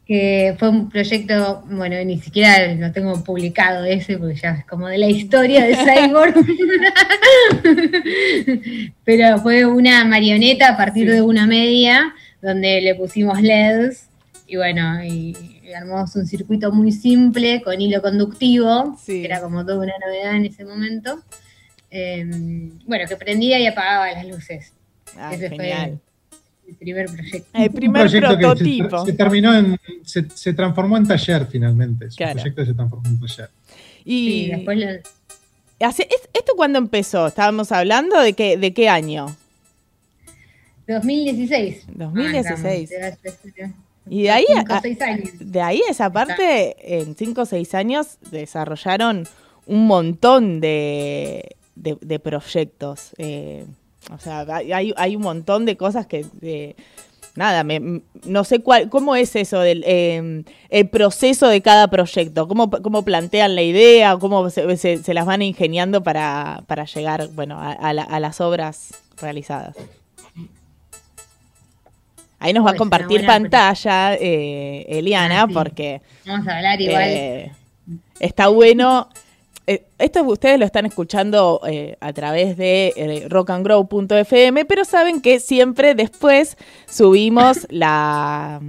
[0.06, 4.88] que fue un proyecto, bueno, ni siquiera lo tengo publicado ese, porque ya es como
[4.88, 6.34] de la historia de Cyborg.
[9.04, 11.14] Pero fue una marioneta a partir Sí.
[11.16, 14.08] de una media, donde le pusimos LEDs,
[14.48, 19.20] y bueno, y, y armamos un circuito muy simple con hilo conductivo, Sí.
[19.20, 21.20] que era como toda una novedad en ese momento.
[21.92, 22.26] Eh,
[22.86, 24.74] bueno, que prendía y apagaba las luces.
[25.18, 26.00] Ah, Ese genial.
[26.30, 27.50] fue el primer proyecto.
[27.54, 29.06] El Un primer proyecto que se- prototipo.
[29.06, 29.78] Se, terminó en.
[30.04, 32.08] Se, se transformó en taller finalmente.
[32.16, 32.34] Claro.
[32.34, 33.50] un proyecto se transformó en taller.
[34.06, 37.26] y Sí, después lo- hace- ¿es- ¿esto cuándo empezó?
[37.28, 39.36] Estábamos hablando de qué, de qué año.
[40.88, 41.86] 2016.
[41.94, 42.92] 2016.
[43.02, 43.76] Ah, estamos,
[44.10, 45.30] Y de ahí, cinco, a- años.
[45.40, 49.28] de ahí esa parte, en 5 o 6 años, desarrollaron
[49.68, 53.12] un montón de, de- de proyectos.
[53.18, 53.66] eh,
[54.14, 56.26] o sea, hay, hay- un montón de cosas que...
[56.42, 56.76] eh,
[57.36, 62.48] Nada, me- no sé cuál, cómo es eso del eh, el proceso de cada proyecto,
[62.48, 67.28] cómo, cómo plantean la idea, cómo se, se- se las van ingeniando para, para llegar,
[67.36, 69.76] bueno, a, a la- a las obras realizadas.
[72.40, 75.54] Ahí nos va a Pues, compartir pantalla Eliana, eh, Eliana, Ah, sí.
[75.54, 77.04] porque Vamos a hablar igual.
[77.06, 77.52] eh,
[78.20, 79.10] está bueno.
[79.70, 85.40] Eh, esto ustedes lo están escuchando eh, a través de eh, rockandgrow.fm, pero saben que
[85.40, 86.58] siempre después
[86.90, 88.62] subimos la,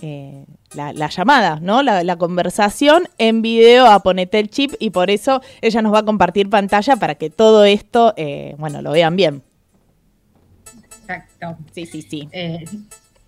[0.00, 1.82] eh, la, la llamada, ¿no?
[1.82, 5.98] La, la conversación en video a Ponete el Chip y por eso ella nos va
[5.98, 9.42] a compartir pantalla para que todo esto, eh, bueno, lo vean bien.
[11.02, 11.58] Exacto.
[11.74, 12.26] Sí, sí, sí.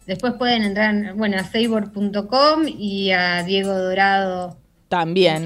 [0.07, 4.65] Después pueden entrar, bueno, a sabor.com y a diegodorado.com.
[4.89, 5.45] También.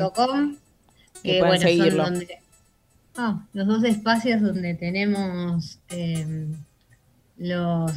[1.23, 2.05] Que bueno, seguirlo.
[2.05, 2.39] son donde,
[3.17, 6.47] ah, los dos espacios donde tenemos eh,
[7.39, 7.93] los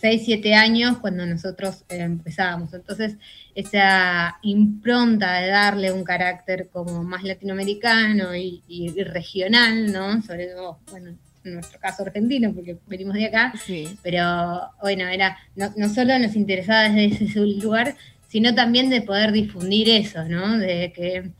[0.00, 2.74] 6, 7 años cuando nosotros eh, empezábamos.
[2.74, 3.16] Entonces,
[3.54, 10.20] esa impronta de darle un carácter como más latinoamericano y, y- y regional, ¿no?
[10.22, 11.12] Sobre todo, bueno,
[11.44, 13.98] en nuestro caso argentino, porque venimos de acá, sí.
[14.02, 17.96] pero bueno, era no, no solo nos interesaba desde ese lugar,
[18.28, 20.58] sino también de poder difundir eso, ¿no?
[20.58, 21.30] De que,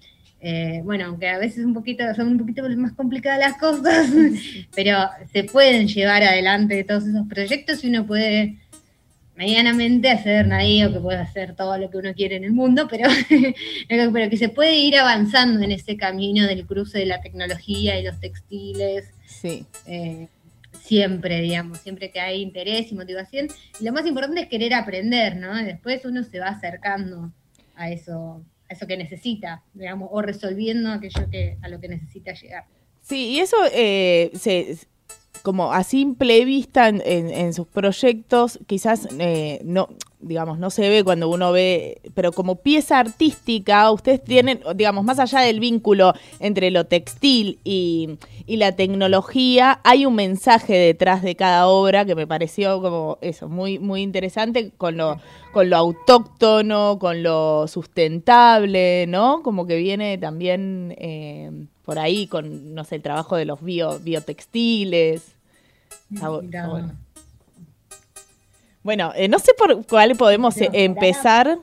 [0.41, 4.09] eh, bueno, aunque a veces un poquito, son un poquito más complicadas las cosas,
[4.77, 4.99] pero
[5.33, 8.59] se pueden llevar adelante todos esos proyectos y uno puede
[9.37, 12.87] medianamente hacer nadie o que puede hacer todo lo que uno quiere en el mundo,
[12.89, 13.09] pero,
[13.89, 18.05] pero que se puede ir avanzando en ese camino del cruce de la tecnología y
[18.05, 19.67] los textiles, Sí.
[19.87, 20.29] eh,
[20.83, 23.49] siempre, digamos, siempre que hay interés y motivación.
[23.81, 25.59] Y lo más importante es querer aprender, ¿no?
[25.61, 27.33] Y después uno se va acercando
[27.77, 32.33] a eso, a eso que necesita, digamos, o resolviendo aquello que, a lo que necesita
[32.35, 32.65] llegar.
[33.03, 34.77] Sí, y eso eh, se,
[35.43, 39.89] como a simple vista en, en- en sus proyectos, quizás eh, no,
[40.27, 45.19] digamos, no se ve cuando uno ve, pero como pieza artística, ustedes tienen, digamos, más
[45.19, 51.37] allá del vínculo entre lo textil y, y la tecnología, hay un mensaje detrás de
[51.37, 55.21] cada obra que me pareció como eso, muy, muy interesante con lo,
[55.53, 59.43] con lo autóctono, con lo sustentable, ¿no?
[59.43, 61.51] Como que viene también eh,
[61.85, 65.35] por ahí con, no sé, el trabajo de los bio, biotextiles.
[66.09, 66.41] Mirá.
[66.43, 67.04] está bueno.
[68.85, 71.59] Bueno, eh, no sé por cuál podemos eh, empezar.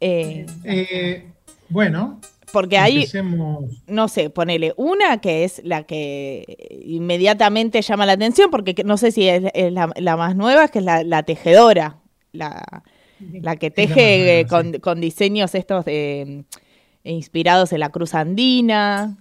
[0.00, 1.26] Eh, Eh,
[1.68, 2.20] bueno,
[2.52, 3.64] porque hay, empecemos.
[3.88, 8.96] no sé, ponele una que es la que inmediatamente llama la atención, porque que- no
[8.96, 11.96] sé si es, es la, la más nueva, es que es la, la tejedora,
[12.32, 12.64] la,
[13.20, 14.80] la que teje nueva, con, sí.
[14.80, 16.44] con diseños estos de,
[17.02, 19.16] inspirados en la cruz andina,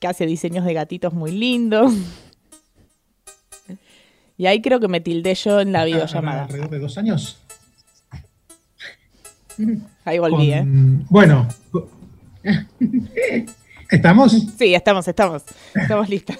[0.00, 1.92] que hace diseños de gatitos muy lindos.
[4.38, 6.44] Y ahí creo que me tildé yo en la videollamada.
[6.44, 7.38] Alrededor de dos años.
[10.04, 10.64] Ahí volví, ¿eh?
[10.64, 11.48] Bueno,
[13.90, 14.32] ¿estamos?
[14.56, 15.42] Sí, estamos, estamos.
[15.74, 16.38] Estamos listas.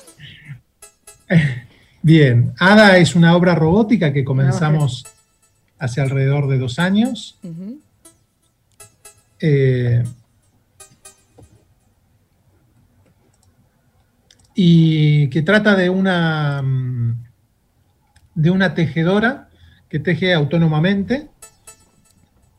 [2.01, 5.05] Bien, Ada es una obra robótica que comenzamos
[5.81, 7.41] hace alrededor de dos años.
[9.41, 10.05] Eh,
[14.55, 17.28] y que trata de una, mm,
[18.39, 19.49] de una tejedora
[19.89, 21.27] que teje autónomamente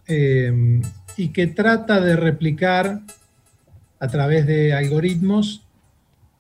[0.08, 0.82] eh,
[1.16, 3.00] y que trata de replicar
[3.98, 5.64] a través de algoritmos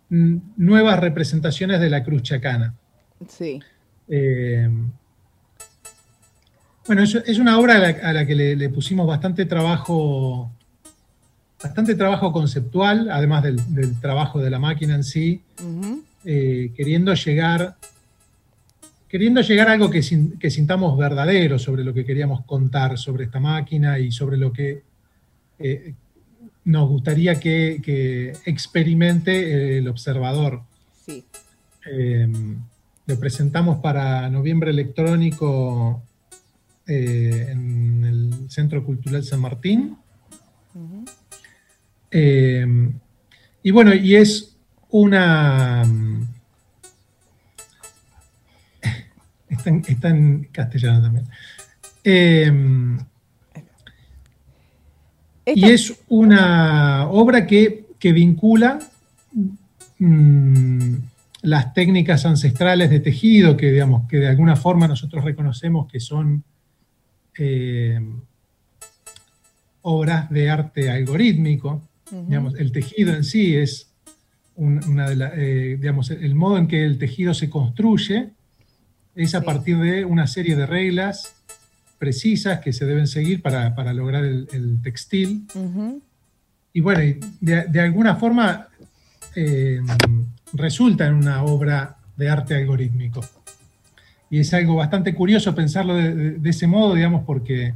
[0.09, 2.73] nuevas representaciones de la cruz chacana.
[3.29, 3.61] Sí.
[4.09, 4.69] Eh,
[6.85, 10.51] bueno, es, es una obra a la, a la que le, le pusimos bastante trabajo,
[11.63, 15.41] bastante trabajo conceptual, además del, del trabajo de la máquina en sí,
[16.25, 17.77] eh, queriendo llegar,
[19.10, 23.26] queriendo llegar a algo que, sin- que sintamos verdadero sobre lo que queríamos contar sobre
[23.26, 24.84] esta máquina y sobre lo que
[25.57, 25.93] eh,
[26.66, 30.62] nos gustaría que, que experimente el observador.
[31.05, 31.26] Sí.
[31.91, 32.28] Eh,
[33.07, 36.03] lo presentamos para noviembre electrónico
[36.86, 39.97] eh, en el Centro Cultural San Martín.
[42.12, 42.66] Eh,
[43.64, 44.55] y bueno, y es
[44.91, 45.84] una...
[49.60, 51.26] Está en, está en castellano también.
[52.03, 52.97] Eh,
[55.55, 58.80] y es una obra que que vincula
[59.99, 60.93] mm,
[61.41, 66.43] las técnicas ancestrales de tejido, que, digamos, que de alguna forma nosotros reconocemos que son
[67.38, 67.99] eh,
[69.82, 71.82] obras de arte algorítmico.
[72.28, 73.91] Digamos, el tejido en sí es
[74.55, 78.30] un- una de la- eh, digamos, el modo en que el tejido se construye
[79.16, 79.45] es a Sí.
[79.45, 81.36] partir de una serie de reglas
[81.97, 85.45] precisas que se deben seguir para, para lograr el, el textil.
[86.72, 86.99] Y bueno,
[87.41, 88.68] de, de alguna forma
[89.36, 89.82] eh,
[90.53, 93.22] resulta en una obra de arte algorítmico.
[94.30, 97.74] Y es algo bastante curioso pensarlo de, de- de ese modo, digamos, porque,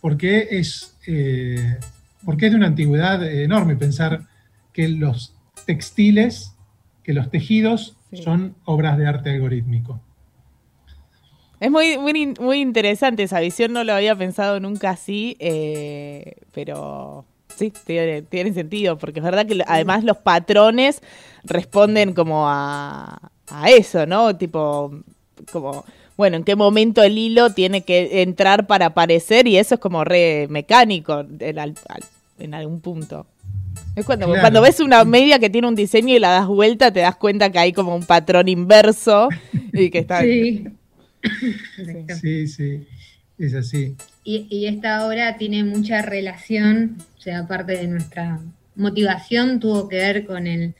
[0.00, 1.76] porque, es, eh,
[2.24, 4.22] porque es de una antigüedad enorme pensar
[4.72, 5.34] que los
[5.66, 6.54] textiles,
[7.02, 8.22] que los tejidos Sí.
[8.24, 10.00] son obras de arte algorítmico.
[11.60, 17.26] Es muy, muy, muy interesante esa visión, no lo había pensado nunca así, eh, pero
[17.54, 21.02] sí, tiene, tiene sentido, porque es verdad que además los patrones
[21.44, 24.34] responden como a, a eso, ¿no?
[24.38, 24.90] Tipo,
[25.52, 25.84] como,
[26.16, 30.02] bueno, en qué momento el hilo tiene que entrar para aparecer y eso es como
[30.02, 32.04] re mecánico en, al- al-
[32.38, 33.26] en algún punto.
[33.96, 34.40] Es cuando, Claro.
[34.40, 37.50] cuando ves una media que tiene un diseño y la das vuelta, te das cuenta
[37.52, 39.28] que hay como un patrón inverso
[39.74, 40.22] y que está...
[40.22, 40.64] Sí.
[42.20, 42.86] Sí, sí,
[43.38, 43.96] es así.
[44.24, 48.40] Y, y esta obra tiene mucha relación, o sea, aparte de nuestra
[48.74, 50.74] motivación, tuvo que ver con el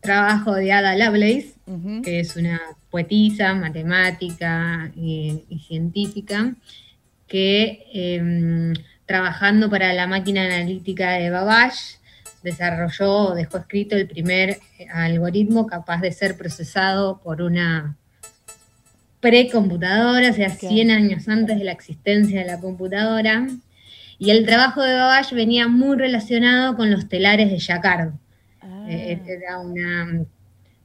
[0.00, 1.54] trabajo de Ada Lovelace,
[2.02, 6.54] que es una poetisa, matemática y, y científica,
[7.28, 8.74] que em,
[9.06, 11.98] trabajando para la máquina analítica de Babbage,
[12.42, 14.58] desarrolló o dejó escrito el primer
[14.92, 17.96] algoritmo capaz de ser procesado por una
[19.22, 20.74] precomputadora, o sea, Claro.
[20.74, 23.46] 100 años antes de la existencia de la computadora.
[24.18, 28.10] Y el trabajo de Babbage venía muy relacionado con los telares de Jacquard.
[28.60, 28.86] Ah.
[28.90, 30.24] Eh, era una,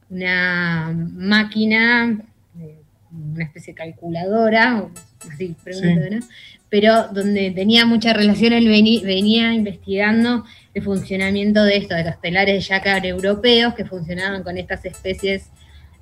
[0.10, 2.18] una máquina,
[2.60, 2.80] eh,
[3.12, 4.92] una especie de calculadora, o
[5.32, 6.16] así pregunto, Sí.
[6.16, 6.26] ¿no?
[6.70, 12.56] pero donde tenía mucha relación, él venía investigando el funcionamiento de esto, de los telares
[12.56, 15.50] de Jacquard europeos que funcionaban con estas especies,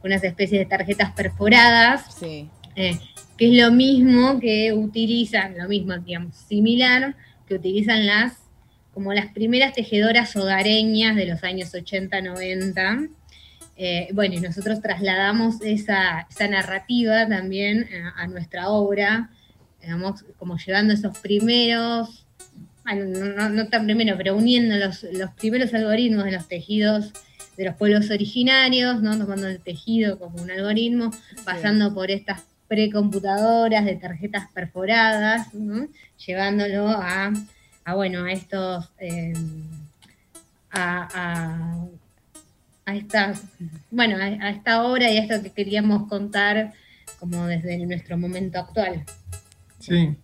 [0.06, 2.48] unas especies de tarjetas perforadas, Sí.
[2.76, 2.98] eh,
[3.38, 7.16] que es lo mismo que utilizan, lo mismo, digamos, similar,
[7.48, 8.34] que utilizan las,
[8.94, 13.08] como las primeras tejedoras hogareñas de los años 80, 90.
[13.78, 19.30] Eh, bueno, y nosotros trasladamos esa, esa narrativa también eh, a nuestra obra,
[19.82, 22.26] digamos, como llevando esos primeros,
[22.86, 27.12] bueno, no, no- no tan primero, pero uniendo los, los primeros algoritmos de los tejidos
[27.58, 29.18] de los pueblos originarios, ¿no?
[29.18, 31.12] tomando el tejido como un algoritmo,
[31.46, 35.88] pasando por estas precomputadoras de tarjetas perforadas, ¿no?
[36.26, 37.32] llevándolo a,
[37.86, 39.34] a, bueno, a estos, eh,
[40.72, 41.86] a, a-
[42.88, 43.34] a esta,
[43.90, 46.74] bueno, a, esta obra y a esto que queríamos contar
[47.20, 49.04] como desde nuestro momento actual.
[49.80, 50.16] Sí.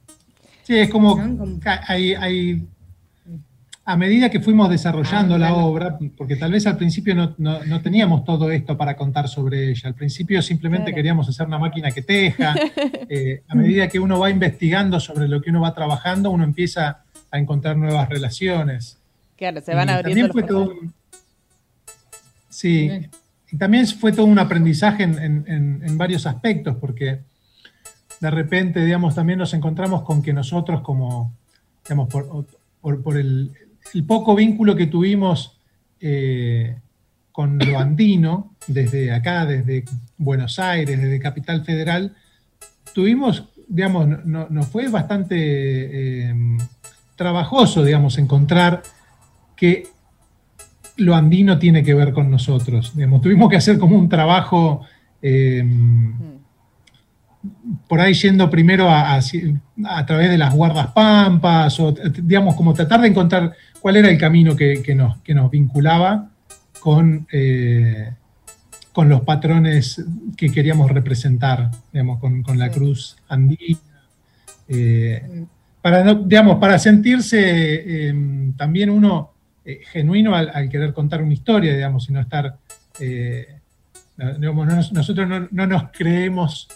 [0.63, 1.37] Sí, es como, ¿No?
[1.39, 2.61] Como- hay, hay-
[3.91, 5.65] a medida que fuimos desarrollando Ah, la claro.
[5.65, 9.69] obra, porque tal vez al principio no, no- no teníamos todo esto para contar sobre
[9.69, 10.95] ella, al principio simplemente Claro.
[10.95, 12.55] queríamos hacer una máquina que teja,
[13.09, 17.03] Eh, a medida que uno va investigando sobre lo que uno va trabajando, uno empieza
[17.29, 18.97] a encontrar nuevas relaciones.
[19.37, 20.93] Claro, se van Y abriendo también fue todo un-
[22.49, 22.89] Sí,
[23.51, 27.19] y también fue todo un aprendizaje en, en- en- en varios aspectos, porque
[28.19, 31.33] de repente, digamos, también nos encontramos con que nosotros como,
[31.83, 32.45] digamos, por,
[32.81, 33.51] por- por el,
[33.93, 35.57] el poco vínculo que tuvimos
[35.99, 36.77] eh,
[37.31, 39.85] con lo andino, desde acá, desde
[40.17, 42.15] Buenos Aires, desde Capital Federal,
[42.93, 46.33] tuvimos, digamos, no- no- nos fue bastante eh,
[47.15, 48.81] trabajoso, digamos, encontrar
[49.55, 49.87] que
[50.97, 52.93] lo andino tiene que ver con nosotros.
[52.95, 54.81] Digamos, tuvimos que hacer como un trabajo
[55.21, 56.40] eh, Mm.
[57.87, 59.19] Por ahí yendo primero a, a-
[59.85, 64.17] a través de las guardas pampas, o digamos, como tratar de encontrar cuál era el
[64.17, 66.29] camino que, que nos, que nos vinculaba
[66.79, 68.11] con, eh,
[68.93, 70.03] con los patrones
[70.35, 73.77] que queríamos representar, digamos, con, con la cruz andina.
[74.67, 75.45] eh,
[75.81, 77.39] para, no- digamos, para sentirse
[78.09, 78.13] eh,
[78.57, 79.31] también uno
[79.65, 82.57] eh, genuino al, al querer contar una historia, digamos, y no estar...
[84.37, 86.67] digamos, no nosotros no, no nos creemos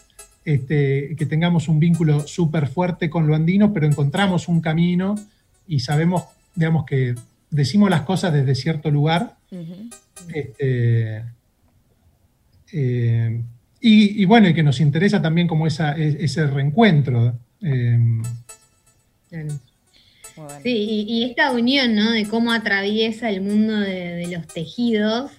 [0.45, 5.15] este, que tengamos un vínculo súper fuerte con lo andino, pero encontramos un camino
[5.67, 6.23] y sabemos,
[6.53, 7.15] digamos, que
[7.49, 9.35] decimos las cosas desde cierto lugar.
[10.33, 11.23] Este,
[12.71, 13.41] eh,
[13.81, 17.37] y, y bueno, y que nos interesa también como esa, e- ese reencuentro.
[17.61, 17.99] eh.
[20.63, 22.11] Sí, y, y esta unión, ¿no?
[22.11, 25.31] De cómo atraviesa el mundo de, de los tejidos,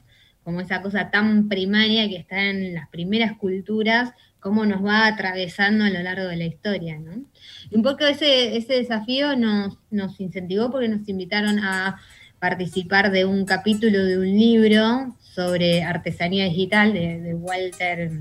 [0.42, 4.12] como esa cosa tan primaria que está en las primeras culturas,
[4.47, 7.24] cómo nos va atravesando a lo largo de la historia, ¿no?
[7.68, 12.01] Y un poco ese, ese desafío nos, nos incentivó porque nos invitaron a
[12.38, 18.12] participar de un capítulo de un libro sobre artesanía digital de, de Walter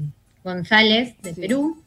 [0.44, 1.42] González, de Sí.
[1.42, 1.84] Perú.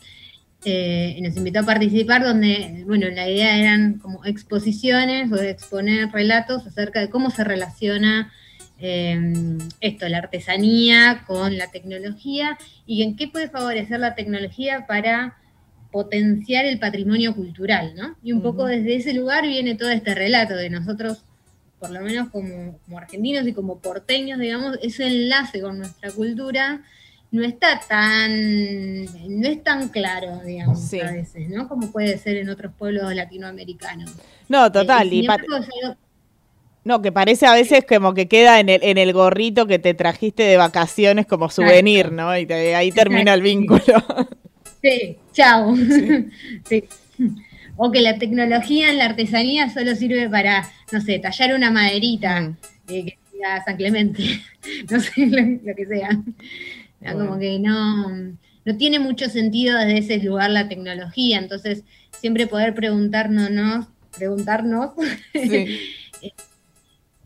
[0.65, 5.51] Eh, y nos invitó a participar donde, bueno, la idea eran como exposiciones o de
[5.51, 8.33] exponer relatos acerca de cómo se relaciona
[8.81, 9.33] eh,
[9.81, 12.57] esto, la artesanía con la tecnología
[12.87, 15.37] y en qué puede favorecer la tecnología para
[15.91, 18.17] potenciar el patrimonio cultural, ¿no?
[18.23, 21.23] Y un poco desde ese lugar viene todo este relato de nosotros,
[21.81, 26.83] por lo menos como, como argentinos y como porteños, digamos, ese enlace con nuestra cultura
[27.31, 31.01] no está tan, no es tan claro, digamos, Sí.
[31.01, 31.69] a veces, ¿no?
[31.69, 34.13] Como puede ser en otros pueblos latinoamericanos.
[34.49, 35.09] No, total.
[35.09, 35.27] Eh, y
[36.89, 39.95] no, que parece a veces como que queda en el, en el gorrito que te
[39.95, 42.37] trajiste de vacaciones como souvenir, ¿no?
[42.37, 43.83] Y te- ahí termina el vínculo.
[44.83, 45.75] Sí, chao.
[46.69, 46.85] Sí.
[47.77, 52.41] O que la tecnología en la artesanía solo sirve para, no sé, tallar una maderita
[52.43, 52.57] Mm.
[52.89, 54.23] eh, que diga San Clemente,
[54.91, 56.11] no sé, lo, lo que sea.
[56.13, 56.23] No,
[57.01, 57.27] Bueno.
[57.27, 58.09] Como que no,
[58.65, 61.83] no tiene mucho sentido desde ese lugar la tecnología, entonces
[62.21, 63.87] siempre poder preguntarnos,
[64.17, 64.91] preguntarnos
[65.33, 65.81] Sí.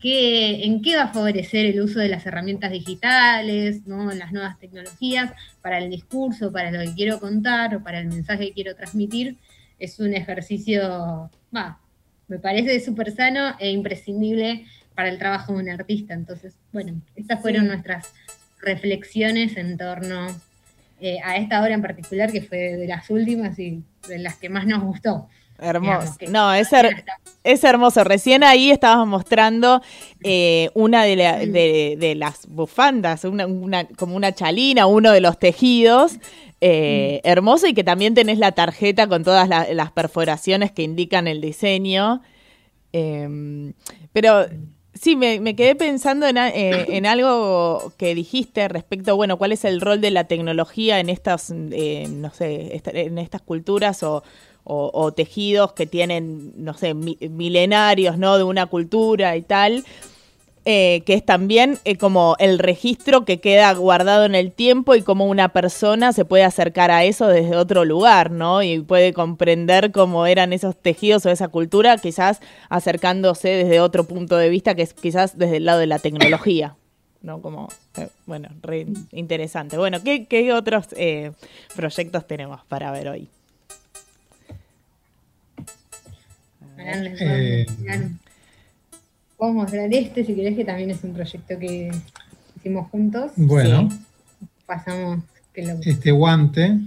[0.03, 4.11] qué, en qué va a favorecer el uso de las herramientas digitales, ¿no?
[4.11, 5.31] las nuevas tecnologías
[5.61, 9.37] para el discurso, para lo que quiero contar o para el mensaje que quiero transmitir,
[9.79, 11.79] es un ejercicio, va,
[12.27, 16.13] me parece súper sano e imprescindible para el trabajo de un artista.
[16.13, 17.67] Entonces, bueno, estas fueron Sí.
[17.69, 18.13] nuestras
[18.61, 20.27] reflexiones en torno
[21.01, 24.49] eh, a esta obra en particular, que fue de las últimas y de las que
[24.49, 25.27] más nos gustó.
[25.59, 26.15] Hermoso.
[26.29, 27.03] No, es, her-
[27.43, 28.03] es hermoso.
[28.03, 29.81] Recién ahí estabas mostrando
[30.23, 35.21] eh, una de, la- de- de las bufandas, una, una- como una chalina, uno de
[35.21, 36.17] los tejidos.
[36.61, 41.27] eh, Hermoso y que también tenés la tarjeta con todas la- las perforaciones que indican
[41.27, 42.21] el diseño.
[42.93, 43.73] Eh,
[44.11, 44.45] pero
[44.93, 49.65] sí, me, me quedé pensando en, eh, en algo que dijiste respecto, bueno, cuál es
[49.65, 54.23] el rol de la tecnología en estas, eh, no sé, esta- en estas culturas o,
[54.65, 58.37] o- o tejidos que tienen, no sé, mi- milenarios, ¿no?
[58.37, 59.83] De una cultura y tal.
[60.65, 65.01] eh, que es también eh, como el registro que queda guardado en el tiempo y
[65.01, 68.63] cómo una persona se puede acercar a eso desde otro lugar, ¿no?
[68.63, 72.39] Y puede comprender cómo eran esos tejidos o esa cultura, quizás
[72.69, 76.77] acercándose desde otro punto de vista, que es quizás desde el lado de la tecnología,
[77.21, 77.41] ¿no?
[77.41, 79.77] Como, eh, bueno, re interesante.
[79.77, 80.87] Bueno, ¿qué, qué otros
[81.75, 83.27] proyectos tenemos para ver hoy?
[86.85, 87.65] Ahora les Eh,
[89.37, 91.91] puedo mostrar- este, si querés, que también es un proyecto que
[92.57, 93.31] hicimos juntos.
[93.35, 93.89] Bueno,
[94.65, 95.19] Pasamos,
[95.53, 96.77] que lo- este guante,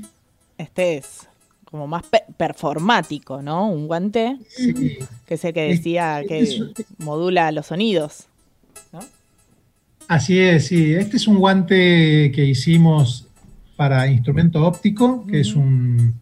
[0.57, 1.29] Este es
[1.67, 3.69] como más pe- performático, ¿no?
[3.69, 6.63] Un guante sí, que es el que Es- decía que es-
[6.99, 8.27] modula los sonidos.
[10.09, 10.95] así es, sí.
[10.95, 13.27] Este es un guante que hicimos
[13.77, 16.15] para instrumento óptico, que es un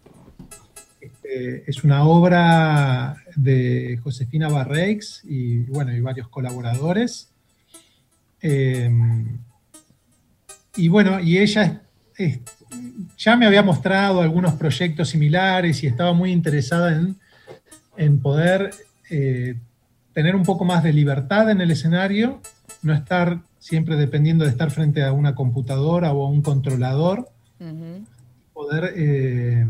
[1.35, 7.31] este, es una obra de Josefina Barreix y bueno, y varios colaboradores.
[8.43, 8.91] Eh,
[10.77, 11.83] y bueno, y ella
[12.17, 12.41] es-
[13.17, 17.17] ya me había mostrado algunos proyectos similares y estaba muy interesada en,
[17.97, 18.71] en poder
[19.11, 19.57] eh,
[20.13, 22.41] tener un poco más de libertad en el escenario,
[22.83, 27.29] no estar siempre dependiendo de estar frente a una computadora o a un controlador,
[28.53, 29.67] poder eh,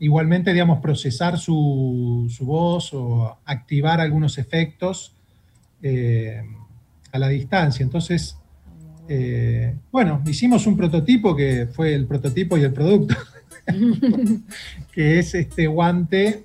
[0.00, 5.12] igualmente, digamos, procesar su, su voz o activar algunos efectos
[5.82, 6.42] eh,
[7.12, 7.82] a la distancia.
[7.82, 8.36] Entonces,
[9.08, 13.16] eh, bueno, hicimos un prototipo que fue el prototipo y el producto,
[14.92, 16.44] que es este guante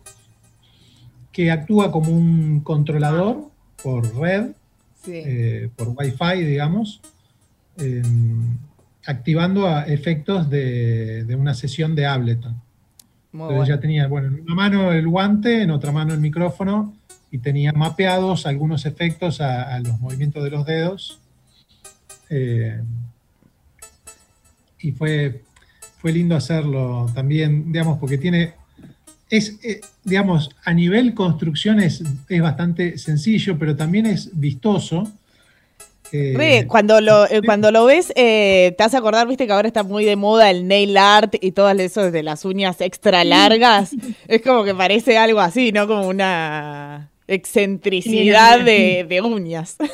[1.31, 3.49] que actúa como un controlador
[3.83, 4.51] por red,
[5.03, 5.11] Sí.
[5.15, 7.01] eh, por Wi-Fi, digamos,
[7.77, 8.01] eh,
[9.05, 12.61] activando a efectos de, de una sesión de Ableton.
[13.34, 13.75] Muy Entonces bueno.
[13.75, 16.93] ya tenía, bueno, en una mano el guante, en otra mano el micrófono,
[17.31, 21.19] y tenía mapeados algunos efectos a, a los movimientos de los dedos.
[22.29, 22.79] Eh,
[24.79, 25.41] y fue,
[25.97, 28.53] fue lindo hacerlo también, digamos, porque tiene,
[29.29, 35.11] es, eh, digamos, a nivel construcción es, es bastante sencillo, pero también es vistoso.
[36.14, 39.51] Eh, Re, cuando lo, eh, cuando lo ves, eh, te vas a acordar, viste que
[39.53, 43.24] ahora está muy de moda el nail art y todo eso de las uñas extra
[43.24, 43.91] largas.
[44.28, 45.88] es como que parece algo así, ¿no?
[45.88, 47.09] Como una.
[47.28, 49.78] excentricidad de, de uñas.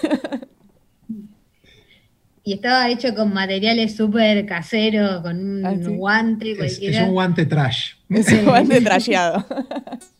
[2.41, 5.91] Y estaba hecho con materiales súper caseros, con un Ah, sí.
[5.95, 7.01] guante Es, cualquiera.
[7.01, 7.91] es un guante trash.
[8.09, 9.45] Es igual de trasheado.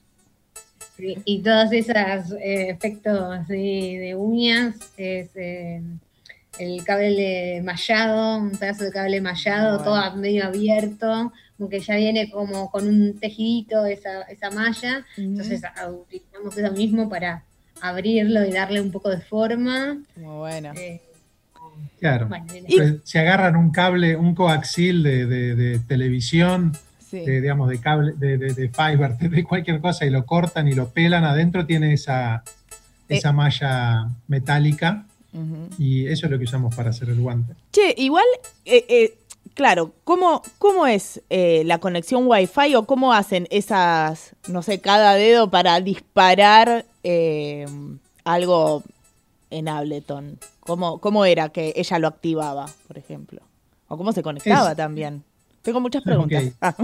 [0.99, 1.95] Sí, Y todos esos
[2.41, 5.81] eh, efectos así de uñas es eh,
[6.59, 10.15] el cable mallado, un pedazo de cable mallado, Ah, todo bueno.
[10.17, 15.05] medio abierto, como que ya viene como con un tejidito esa, esa malla.
[15.15, 17.43] Entonces ah, utilizamos eso mismo para
[17.81, 19.97] abrirlo y darle un poco de forma.
[20.17, 20.73] Muy bueno.
[20.75, 21.01] Eh,
[21.99, 22.27] Claro.
[22.27, 22.65] bueno, bien.
[22.75, 26.73] Pues, Se agarran un cable, un coaxil de, de- de televisión,
[27.09, 27.19] Sí.
[27.21, 30.73] de, digamos, de cable, de, de, de fiber, de, cualquier cosa, y lo cortan y
[30.73, 31.23] lo pelan.
[31.25, 32.43] Adentro tiene esa,
[33.09, 33.17] Eh.
[33.17, 35.05] esa malla metálica,
[35.77, 37.53] y eso es lo que usamos para hacer el guante.
[37.71, 38.25] Che, igual,
[38.65, 39.13] eh, eh,
[39.53, 45.49] claro, ¿cómo, cómo es la conexión Wi-Fi o cómo hacen esas, no sé, cada dedo
[45.51, 46.85] para disparar
[48.23, 48.83] algo
[49.51, 50.39] en Ableton?
[50.61, 53.41] ¿Cómo, ¿Cómo era que ella lo activaba, por ejemplo?
[53.87, 55.23] ¿O cómo se conectaba Es- también?
[55.69, 56.43] Tengo muchas preguntas.
[56.61, 56.75] Ah,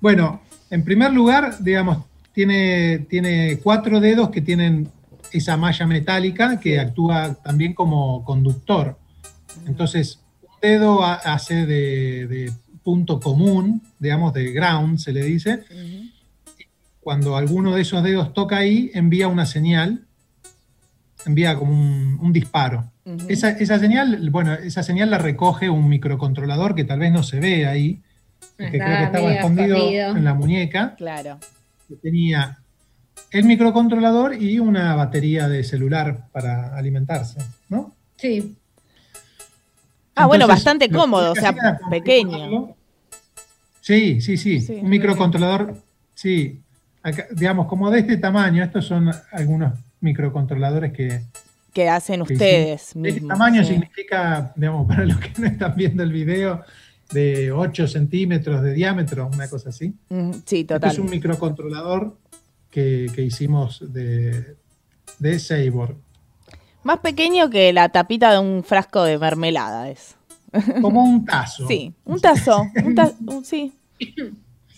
[0.00, 0.40] Bueno,
[0.70, 4.88] en primer lugar, digamos, tiene, tiene cuatro dedos que tienen
[5.32, 8.98] esa malla metálica que actúa también como conductor.
[9.66, 12.52] Entonces, un dedo ha- hace de, de
[12.82, 15.62] punto común, digamos, de ground, se le dice.
[17.00, 20.06] Cuando alguno de esos dedos toca ahí, envía una señal,
[21.24, 22.90] envía como un, un disparo.
[23.28, 27.38] Esa, esa señal, bueno, esa señal la recoge un microcontrolador que tal vez no se
[27.38, 28.00] ve ahí,
[28.58, 30.16] que creo que estaba escondido escondido.
[30.16, 31.38] en la muñeca, Claro.
[31.88, 32.58] que tenía
[33.30, 37.38] el microcontrolador y una batería de celular para alimentarse,
[37.68, 37.94] ¿no?
[38.16, 38.56] Sí,
[40.18, 41.54] Ah, bueno, bastante cómodo, o sea,
[41.90, 42.74] pequeño.
[43.82, 45.76] Sí, sí, sí, Sí, un microcontrolador,
[46.14, 46.62] sí,
[47.02, 51.20] acá, digamos, como de este tamaño, estos son algunos microcontroladores que,
[51.76, 53.00] Que hacen ustedes sí.
[53.04, 53.72] Este tamaño sí.
[53.72, 56.62] significa, digamos, para los que no están viendo el video,
[57.12, 59.92] de 8 centímetros de diámetro, una cosa así.
[60.08, 60.90] Mm, Sí, Este total.
[60.92, 62.16] es un microcontrolador
[62.70, 64.56] que, que hicimos de,
[65.18, 65.96] de Sabor.
[66.82, 70.16] Más pequeño que la tapita de un frasco de mermelada es.
[70.80, 71.68] Como un tazo.
[71.68, 72.62] Sí, un tazo.
[72.86, 73.74] Un ta- un- sí.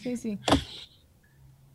[0.02, 0.36] Sí, sí.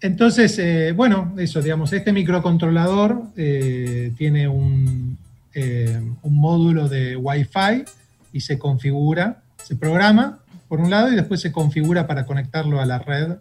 [0.03, 5.17] Entonces, eh, bueno, eso, digamos, este microcontrolador eh, tiene un,
[5.53, 7.85] eh, un módulo de Wi-Fi
[8.33, 12.85] y se configura, se programa por un lado y después se configura para conectarlo a
[12.85, 13.37] la red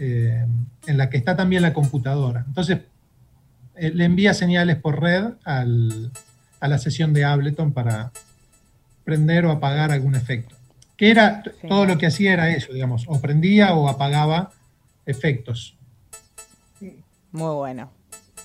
[0.00, 0.44] eh,
[0.88, 2.42] en la que está también la computadora.
[2.48, 2.78] Entonces,
[3.76, 6.10] le envía señales por red al-
[6.58, 8.10] a la sesión de Ableton para
[9.04, 10.56] prender o apagar algún efecto.
[10.96, 11.68] Que era, Sí.
[11.68, 14.50] todo lo que hacía era eso, digamos, o prendía o apagaba
[15.06, 15.76] efectos.
[17.32, 17.90] Muy bueno.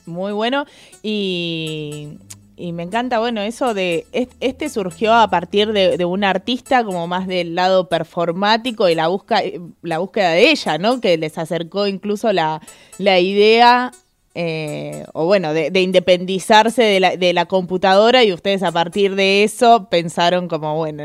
[0.06, 0.66] Muy bueno.
[1.04, 2.18] Y,
[2.56, 4.06] y me encanta, bueno, eso de.
[4.14, 8.96] es- Este surgió a partir de, de un artista como más del lado performático y
[8.96, 9.42] la, busca,
[9.82, 11.02] la búsqueda de ella, ¿no?
[11.02, 12.62] Que les acercó incluso la,
[12.98, 13.92] la idea.
[14.40, 19.16] eh, o bueno, de, de independizarse de la, de la computadora y ustedes a partir
[19.16, 21.04] de eso pensaron como, bueno,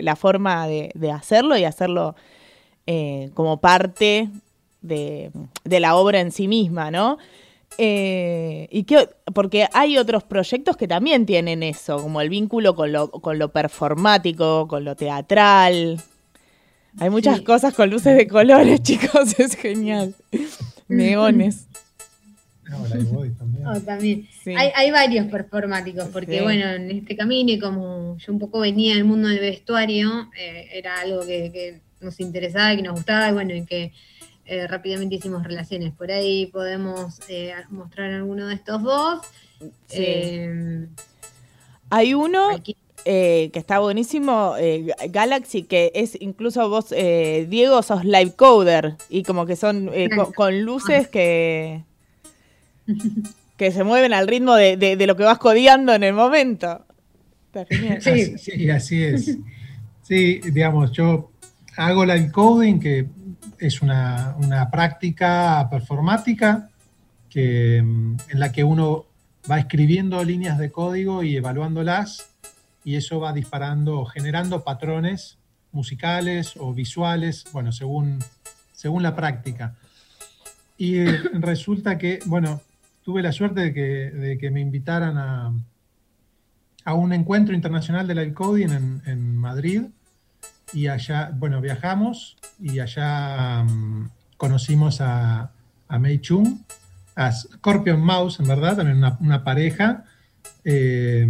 [0.00, 2.14] la forma de, de hacerlo y hacerlo
[2.86, 4.28] eh, como parte
[4.82, 5.30] de,
[5.64, 7.18] de la obra en sí misma, ¿no?
[7.78, 12.92] Eh, y que, porque hay otros proyectos que también tienen eso, como el vínculo con
[12.92, 15.98] lo, con lo performático, con lo teatral.
[16.98, 17.44] Hay muchas Sí.
[17.44, 20.14] cosas con luces de colores, chicos, es genial.
[20.88, 21.66] Neones.
[22.68, 23.66] No, la también.
[23.66, 24.28] Oh, también.
[24.44, 24.54] Sí.
[24.56, 26.42] Hay, hay varios performáticos, porque Sí.
[26.44, 30.68] bueno, en este camino, y como yo un poco venía del mundo del vestuario, eh,
[30.72, 33.92] era algo que, que nos interesaba, que nos gustaba, y bueno, y que
[34.46, 35.92] eh, rápidamente hicimos relaciones.
[35.92, 39.20] Por ahí podemos eh, mostrar alguno de estos dos.
[39.86, 39.96] Sí.
[40.04, 40.86] Eh,
[41.90, 42.48] Hay uno
[43.04, 48.94] eh, que está buenísimo, eh, Galaxy, que es incluso vos, eh, Diego, sos live coder
[49.10, 51.82] y como que son eh, co- con, luces que,
[53.56, 56.84] que se mueven al ritmo de, de- de lo que vas codeando en el momento.
[57.52, 57.88] Sí.
[57.88, 59.38] Así, sí, así es.
[60.02, 61.30] Sí, digamos, yo
[61.76, 63.06] hago la encoding, que
[63.58, 66.68] es una, una práctica performática
[67.28, 69.06] que, mm, en la que uno
[69.50, 72.28] va escribiendo líneas de código y evaluándolas,
[72.84, 75.38] y eso va disparando generando patrones
[75.72, 78.18] musicales o visuales, bueno, según,
[78.72, 79.74] según la práctica.
[80.76, 82.60] Y eh, resulta que, bueno,
[83.02, 83.80] tuve la suerte de que,
[84.10, 85.52] de que me invitaran a,
[86.84, 89.82] a un encuentro internacional de live coding en, en Madrid
[90.72, 95.50] y allá, bueno, viajamos y allá mm, conocimos a,
[95.88, 96.60] a Mei Chung
[97.14, 100.04] a Scorpion Mouse, en verdad, también una, una pareja
[100.64, 101.26] eh,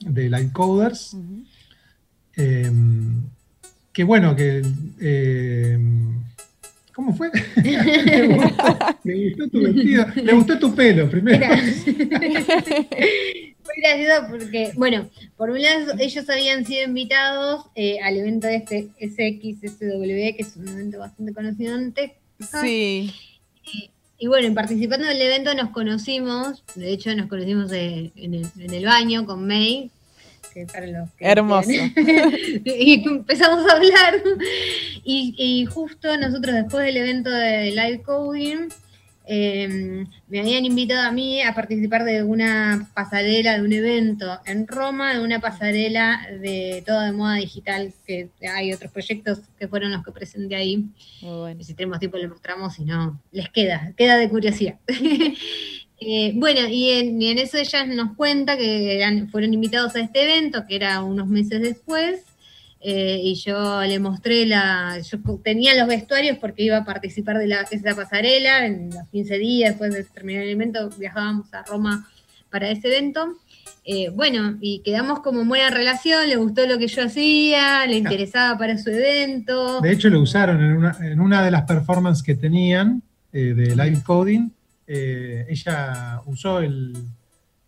[0.00, 1.16] de Light Coders.
[2.36, 2.70] Eh,
[3.92, 4.62] que bueno, que.
[5.00, 5.78] eh,
[6.94, 7.30] ¿Cómo fue?
[7.64, 10.06] le, gustó, gustó tu vestido.
[10.14, 11.46] Le gustó tu pelo, primero.
[13.64, 18.56] Muy gracioso porque, bueno, por un lado ellos habían sido invitados eh, al evento de
[18.56, 22.60] este SXSW, que es un evento bastante conocido en Texas.
[22.60, 23.12] Sí.
[24.18, 28.46] Y bueno, en participando del evento nos conocimos, de hecho nos conocimos eh, en, el,
[28.58, 29.90] en el baño con May.
[30.52, 31.70] que para los que Hermoso.
[32.64, 34.22] y empezamos a hablar.
[35.04, 38.68] Y, y justo nosotros después del evento de live coding,
[39.26, 44.66] eh, me habían invitado a mí a participar de una pasarela, de un evento en
[44.66, 49.92] Roma, de una pasarela de todo de moda digital, que hay otros proyectos que fueron
[49.92, 50.84] los que presenté ahí.
[51.22, 51.60] Muy bueno.
[51.60, 54.76] Y si tenemos tiempo le mostramos, si no, les queda, queda de curiosidad.
[56.06, 60.00] Eh, bueno, y en, y en eso ellas nos cuenta que eran- fueron invitados a
[60.00, 62.20] este evento, que era unos meses después,
[62.86, 67.46] eh, y yo le mostré la, yo tenía los vestuarios porque iba a participar de
[67.46, 72.06] la, esa pasarela, en los 15 días después de terminar el evento viajábamos a Roma
[72.50, 73.38] para ese evento.
[73.86, 77.96] Eh, bueno, y quedamos como en buena relación, le gustó lo que yo hacía, le
[77.96, 79.80] interesaba para su evento.
[79.80, 83.02] De hecho, lo usaron en una, en una de las performances que tenían
[83.32, 84.50] eh, de live coding.
[84.86, 86.94] eh, ella usó el,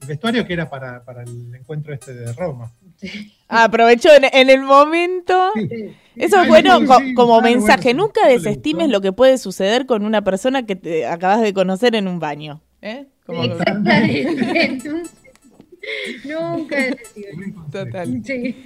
[0.01, 2.71] el vestuario que era para, para el encuentro este de Roma.
[3.49, 5.51] Aprovechó en, en el momento.
[5.55, 5.95] Sí.
[6.17, 7.93] Eso es bueno sí, co- sí, como claro, mensaje.
[7.93, 11.95] bueno, Nunca desestimes lo que puede suceder con una persona que te acabas de conocer
[11.95, 12.63] en un baño.
[12.83, 13.07] ¿eh?
[13.27, 14.89] Como- Exactamente.
[16.25, 16.77] Nunca
[17.71, 18.23] Total.
[18.25, 18.57] Sí.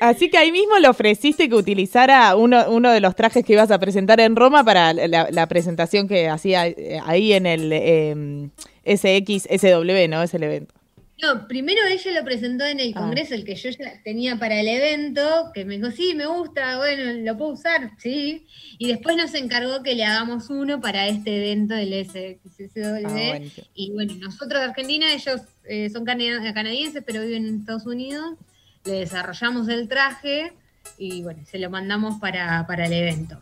[0.00, 3.72] Así que ahí mismo le ofreciste que utilizara uno, uno de los trajes que ibas
[3.72, 8.48] a presentar en Roma para la, la presentación que hacía eh, ahí en el eh,
[8.86, 10.22] SXSW, ¿no?
[10.22, 10.74] Es el evento.
[11.20, 13.00] No, primero ella lo presentó en el Ah.
[13.00, 16.76] congreso, el que yo ya tenía para el evento, que me dijo, sí, me gusta,
[16.78, 18.46] bueno, lo puedo usar, sí.
[18.78, 23.06] Y después nos encargó que le hagamos uno para este evento del SXSW.
[23.06, 23.40] Ah.
[23.74, 28.36] Y bueno, nosotros de Argentina, ellos eh, son cana- canadienses, pero viven en Estados Unidos.
[28.84, 30.52] Le desarrollamos el traje
[30.98, 33.40] y bueno, se lo mandamos para, para el evento.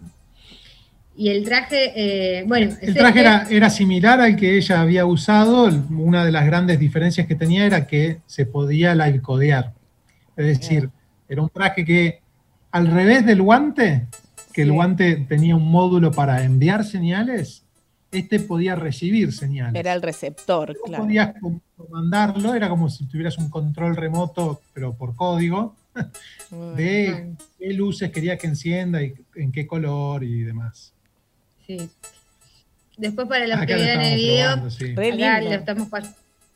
[1.19, 1.93] Y el traje,
[2.41, 5.65] eh, bueno, El ese- traje era, era similar al que ella había usado.
[5.91, 9.73] Una de las grandes diferencias que tenía era que se podía live codear.
[10.37, 10.91] Es decir,
[11.29, 12.21] era un traje que,
[12.71, 14.07] al revés del guante,
[14.53, 17.63] que el guante tenía un módulo para enviar señales,
[18.13, 19.79] este podía recibir señales.
[19.81, 21.05] Era el receptor, Tú claro.
[21.05, 25.75] podías com- comandarlo, era como si tuvieras un control remoto, pero por código,
[26.77, 30.93] de qué luces quería que encienda y en qué color y demás.
[31.67, 31.89] Sí.
[32.97, 34.95] Después para los Acá que lo vean el video, probando, sí.
[34.95, 35.55] Re acá lindo.
[35.55, 36.15] lo estamos pas-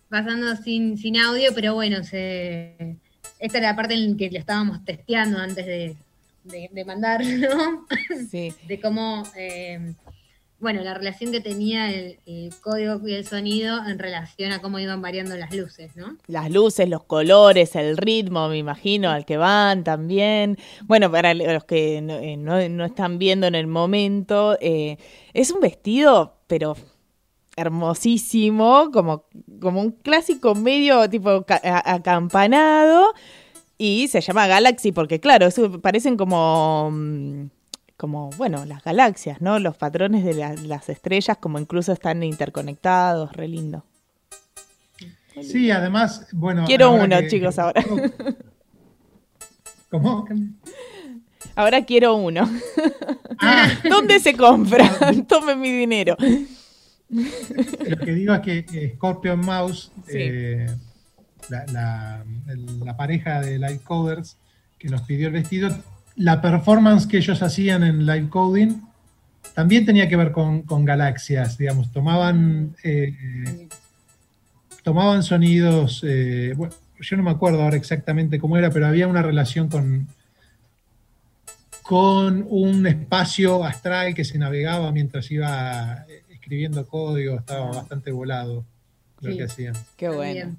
[0.09, 2.97] pasando sin, sin audio, pero bueno, se,
[3.39, 5.97] esta era la parte en que lo estábamos testeando antes de,
[6.45, 7.87] de, de mandarlo, ¿no?
[8.31, 8.55] Sí.
[8.66, 9.93] De cómo, eh,
[10.61, 12.19] bueno, la relación que tenía el,
[12.61, 16.16] código y el sonido en relación a cómo iban variando las luces, ¿no?
[16.27, 20.59] Las luces, los colores, el ritmo, me imagino, al que van también.
[20.85, 24.99] Bueno, para los que no, eh, no- no están viendo en el momento, eh,
[25.32, 26.77] es un vestido, pero
[27.57, 29.24] hermosísimo, como,
[29.61, 33.15] como un clásico medio tipo acampanado.
[33.78, 35.49] Y se llama Galaxy porque, claro,
[35.81, 37.45] parecen como, mm,
[38.01, 39.59] como, bueno, las galaxias, ¿no?
[39.59, 43.85] Los patrones de la- las estrellas, como incluso están interconectados, re lindo.
[45.43, 46.64] Sí, además, bueno.
[46.66, 47.85] Quiero uno, que- chicos, ahora.
[49.90, 50.27] ¿Cómo?
[51.56, 52.48] Ahora quiero uno.
[53.39, 54.89] Ah, ¿Dónde se compra?
[55.28, 56.16] Tome mi dinero.
[57.10, 60.12] lo que digo es que eh, Scorpion Mouse, Sí.
[60.18, 60.66] eh,
[61.48, 62.24] la,
[62.85, 64.36] la- pareja de Live Coders
[64.78, 65.68] que nos pidió el vestido,
[66.16, 68.81] la performance que ellos hacían en Live Coding
[69.55, 73.69] también tenía que ver con, con galaxias, digamos, tomaban, eh,
[74.82, 79.23] tomaban sonidos, eh, bueno, yo no me acuerdo ahora exactamente cómo era, pero había una
[79.23, 80.07] relación con,
[81.82, 88.65] con un espacio astral que se navegaba mientras iba eh, escribiendo código, estaba bastante volado
[89.20, 89.37] lo Sí.
[89.37, 89.74] que hacían.
[89.97, 90.57] Qué bueno.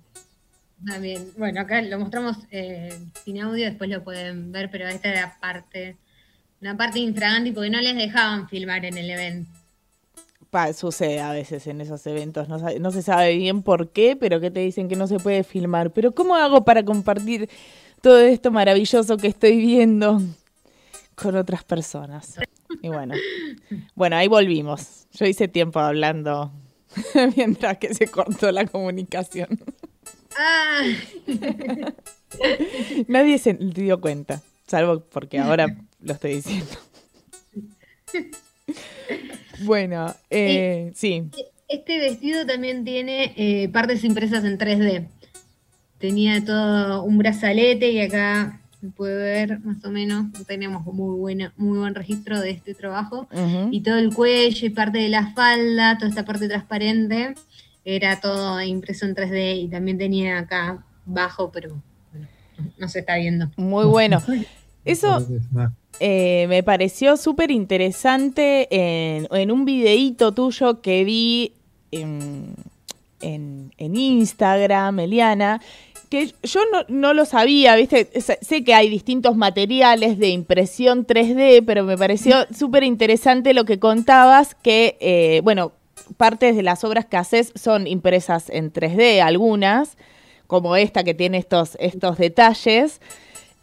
[0.86, 1.32] También.
[1.38, 5.98] Bueno, acá lo mostramos eh, sin audio, después lo pueden ver, pero esta era parte,
[6.60, 9.52] una parte infragante porque no les dejaban filmar en el evento.
[10.50, 12.50] Pa- sucede a veces en esos eventos.
[12.50, 15.44] No, no se sabe bien por qué, pero que te dicen que no se puede
[15.44, 15.92] filmar.
[15.92, 17.50] Pero ¿cómo hago para compartir
[18.02, 20.22] todo esto maravilloso que estoy viendo
[21.16, 22.38] con otras personas?
[22.82, 23.14] Y bueno,
[23.96, 25.08] bueno, ahí volvimos.
[25.14, 26.52] Yo hice tiempo hablando
[27.36, 29.48] Mientras que se cortó la comunicación.
[30.38, 30.84] Ah,
[33.08, 35.68] Nadie se dio cuenta, salvo porque ahora
[36.02, 36.72] lo estoy diciendo.
[39.64, 41.30] Bueno, eh, sí.
[41.68, 45.08] este vestido también tiene eh, partes impresas en 3D.
[46.00, 51.16] Tenía todo un brazalete y acá se puede ver más o menos, no tenemos muy,
[51.16, 53.28] buena, muy buen registro de este trabajo.
[53.70, 57.36] Y todo el cuello y parte de la falda, toda esta parte transparente,
[57.86, 61.82] era todo impreso en 3D y también tenía acá bajo, pero
[62.12, 62.28] bueno,
[62.78, 63.50] no se está viendo.
[63.58, 64.22] Muy bueno.
[64.86, 65.26] Eso
[66.00, 71.54] eh, me pareció súper interesante en, en un videíto tuyo que vi
[71.92, 72.56] en,
[73.22, 75.62] en- en Instagram, Eliana,
[76.10, 78.10] que yo no, no lo sabía, ¿viste?
[78.20, 83.66] Sé sé que hay distintos materiales de impresión 3D, pero me pareció súper interesante lo
[83.66, 85.72] que contabas, que, eh, bueno,
[86.18, 89.98] partes de las obras que haces son impresas en 3D, algunas,
[90.48, 93.02] como esta que tiene estos, estos detalles.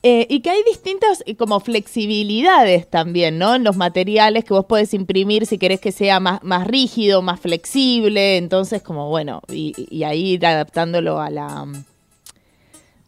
[0.04, 3.56] Eh, y que hay distintas eh, como flexibilidades también, ¿no?
[3.56, 7.40] En los materiales que vos podés imprimir si querés que sea más, más rígido, más
[7.40, 8.36] flexible.
[8.36, 11.66] Entonces, como bueno, y, y ahí ir adaptándolo a la,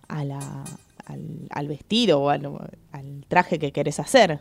[0.08, 0.64] a la
[1.06, 2.46] al, al vestido o al,
[2.92, 4.40] al traje que querés hacer.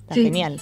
[0.00, 0.24] Está Sí.
[0.24, 0.60] genial.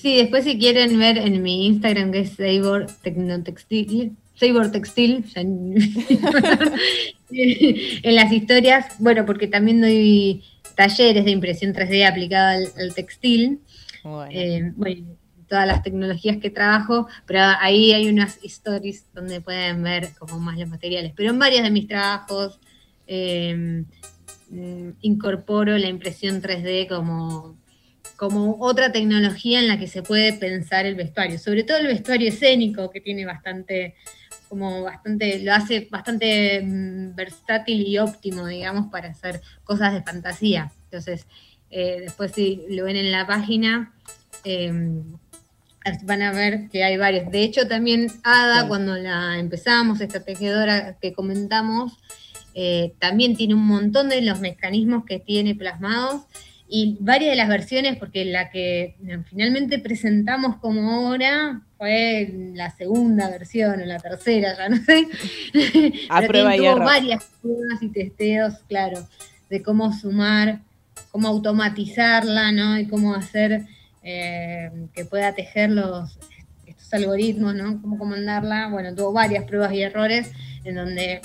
[0.00, 5.40] Sí, después si quieren ver en mi Instagram que es Sabor Tecnotextil, Sabor Textil, ya
[7.30, 10.42] en las historias, bueno, porque también doy
[10.74, 13.60] talleres de impresión 3D aplicada al, al textil,
[14.02, 14.30] Bueno.
[14.30, 15.06] eh, bueno,
[15.46, 20.58] todas las tecnologías que trabajo, pero ahí hay unas stories donde pueden ver como más
[20.58, 21.12] los materiales.
[21.14, 22.58] Pero en varios de mis trabajos
[23.06, 23.84] eh,
[24.48, 27.58] mm, incorporo la impresión 3D como,
[28.20, 32.28] como otra tecnología en la que se puede pensar el vestuario, sobre todo el vestuario
[32.28, 33.94] escénico que tiene bastante
[34.46, 40.70] como bastante, lo hace bastante mm, versátil y óptimo, digamos, para hacer cosas de fantasía.
[40.84, 41.26] Entonces,
[41.70, 43.94] eh, después si lo ven en la página,
[44.44, 44.70] eh,
[46.02, 47.30] van a ver que hay varios.
[47.32, 48.68] De hecho, también Ada, Sí.
[48.68, 51.96] cuando la empezamos, esta tejedora que comentamos,
[52.54, 56.26] eh, también tiene un montón de los mecanismos que tiene plasmados
[56.72, 62.70] y varias de las versiones, porque la que eh, finalmente presentamos como obra fue la
[62.70, 65.08] segunda versión o la tercera, ya no sé.
[66.08, 66.84] A Pero prueba y tuvo error.
[66.84, 69.04] varias pruebas y testeos, claro,
[69.48, 70.60] de cómo sumar,
[71.10, 72.78] cómo automatizarla, ¿no?
[72.78, 73.66] Y cómo hacer
[74.04, 76.18] eh, que pueda tejer los,
[76.66, 77.82] estos algoritmos, ¿no?
[77.82, 78.68] Cómo comandarla.
[78.68, 80.30] Bueno, tuvo varias pruebas y errores
[80.62, 81.20] en donde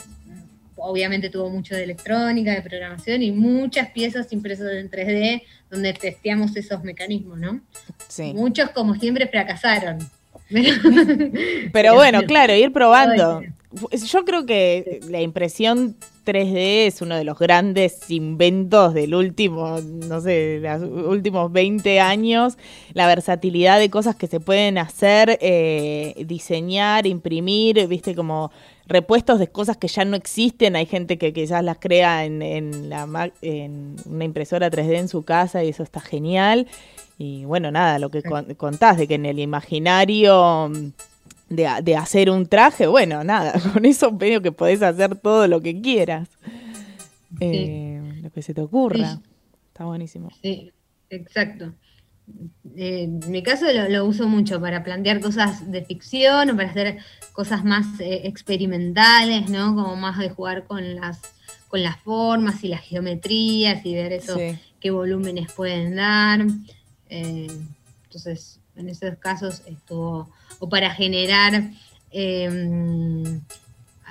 [0.76, 6.56] obviamente tuvo mucho de electrónica, de programación y muchas piezas impresas en 3D donde testeamos
[6.56, 7.62] esos mecanismos, ¿no?
[8.08, 8.34] Sí.
[8.34, 10.00] Muchos, como siempre, fracasaron.
[11.74, 13.42] Pero, bueno, claro, ir probando.
[13.92, 20.22] Yo creo que la impresión 3D es uno de los grandes inventos del último, no
[20.22, 22.58] sé, los últimos 20 años.
[22.94, 28.52] La versatilidad de cosas que se pueden hacer, eh, diseñar, imprimir, viste, como
[28.88, 30.76] repuestos de cosas que ya no existen.
[30.76, 35.24] Hay gente que quizás las crea en, en la, en una impresora 3D en su
[35.24, 36.68] casa y eso está genial.
[37.18, 38.56] Y bueno, nada, lo que Sí.
[38.58, 40.70] contás de que en el imaginario
[41.50, 45.80] de, hacer un traje, bueno, nada, con eso veo que podés hacer todo lo que
[45.82, 46.30] quieras.
[47.40, 49.16] Eh, lo que se te ocurra.
[49.16, 49.20] Sí.
[49.68, 50.30] Está buenísimo.
[50.42, 50.72] Sí,
[51.10, 51.74] exacto.
[52.76, 56.70] Eh, en mi caso lo, lo uso mucho para plantear cosas de ficción o para
[56.70, 56.98] hacer
[57.36, 59.76] cosas más eh, experimentales, ¿no?
[59.76, 61.20] Como más de jugar con las,
[61.68, 64.58] con las formas y las geometrías y ver eso, Sí.
[64.80, 66.46] qué volúmenes pueden dar.
[67.10, 67.48] Eh,
[68.06, 70.30] entonces, en esos casos estuvo,
[70.60, 71.72] o para generar,
[72.12, 72.46] eh,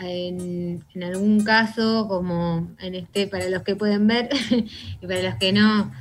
[0.00, 4.28] en, en algún caso, como en este, para los que pueden ver
[5.00, 5.92] y para los que no,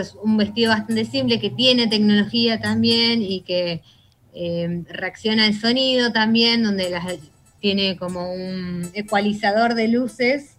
[0.00, 3.82] es un vestido bastante simple que tiene tecnología también y que
[4.34, 7.04] eh, reacciona al sonido también, donde las,
[7.60, 10.56] tiene como un ecualizador de luces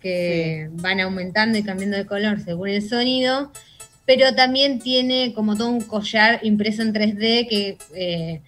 [0.00, 3.52] que van aumentando y cambiando de color según el sonido,
[4.04, 8.42] pero también tiene como todo un collar impreso en 3D que, eh,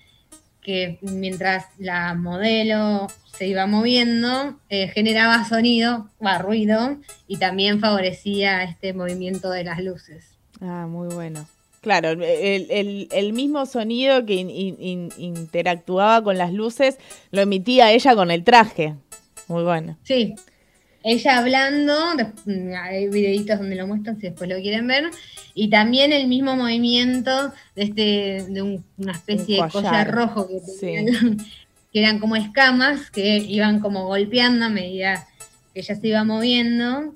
[0.61, 3.07] que mientras la modelo
[3.37, 9.83] se iba moviendo, eh, generaba sonido, va, ruido, y también favorecía este movimiento de las
[9.83, 10.25] luces.
[10.61, 11.47] Ah, muy bueno.
[11.87, 16.99] Claro, el, el- el mismo sonido que in- in- in- interactuaba con las luces
[17.31, 18.95] lo emitía ella con el traje.
[19.47, 19.97] Muy bueno.
[20.03, 20.35] Sí,
[21.05, 21.95] ella hablando,
[22.83, 25.05] hay videitos donde lo muestran si después lo quieren ver,
[25.55, 30.11] y también el mismo movimiento de este, de un- una especie Un de collar.
[30.13, 30.81] rojo que, Sí.
[30.81, 31.07] tenían,
[31.93, 35.29] que eran como escamas que iban como golpeando a medida
[35.73, 37.13] que ella se iba moviendo,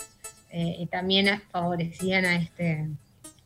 [0.53, 2.87] eh, y también favorecían a este,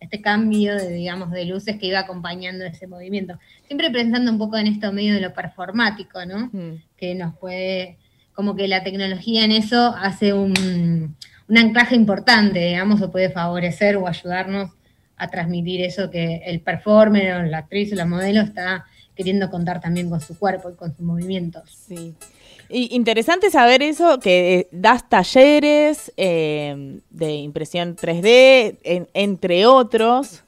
[0.04, 3.38] este cambio de, digamos, de luces que iba acompañando ese movimiento.
[3.66, 6.50] Siempre pensando un poco en esto medio de lo performático, ¿no?
[6.52, 6.82] Mm.
[6.96, 7.98] que nos puede,
[8.34, 11.16] como que la tecnología en eso hace un,
[11.48, 14.70] un anclaje importante, digamos, o puede favorecer o ayudarnos
[15.16, 19.80] a transmitir eso que el performer o la actriz o la modelo está queriendo contar
[19.80, 21.70] también con su cuerpo y con sus movimientos.
[21.70, 22.14] Sí.
[22.68, 30.42] Y interesante saber eso, que eh, das talleres eh, de impresión 3D, en- entre otros.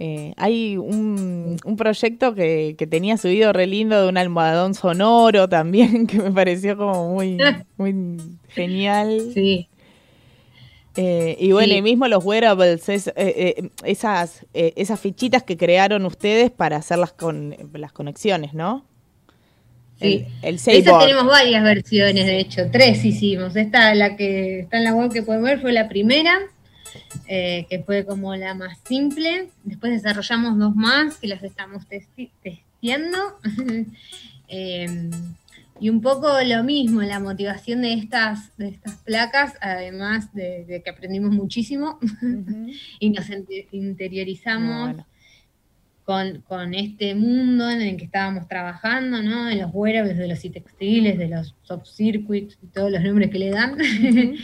[0.00, 5.48] Eh, hay un, un proyecto que, que tenía subido re lindo de un almohadón sonoro
[5.48, 7.36] también, que me pareció como muy,
[7.76, 8.16] muy
[8.48, 9.30] genial.
[9.34, 9.68] Sí,
[10.96, 11.78] Eh, y bueno, Sí.
[11.78, 13.12] y mismo los wearables, es-
[13.84, 18.84] esas, esas fichitas que crearon ustedes para hacer las, con, las conexiones, ¿no?
[20.00, 20.26] Sí.
[20.42, 23.56] El, el tenemos varias versiones, de hecho, tres hicimos.
[23.56, 26.38] Esta, la que está en la web que pueden ver, fue la primera,
[27.26, 29.48] eh, que fue como la más simple.
[29.64, 33.18] Después desarrollamos dos más que las estamos testi- testeando.
[34.50, 35.10] Eh,
[35.78, 40.82] y un poco lo mismo, la motivación de estas, de estas placas, además de, de
[40.82, 41.98] que aprendimos muchísimo
[42.98, 43.26] y nos
[43.72, 45.06] interiorizamos Bueno.
[46.08, 49.44] Con, con este mundo en el que estábamos trabajando, ¿no?
[49.44, 53.50] De los wearables, de los textiles, de los soft circuits todos los nombres que le
[53.50, 53.76] dan.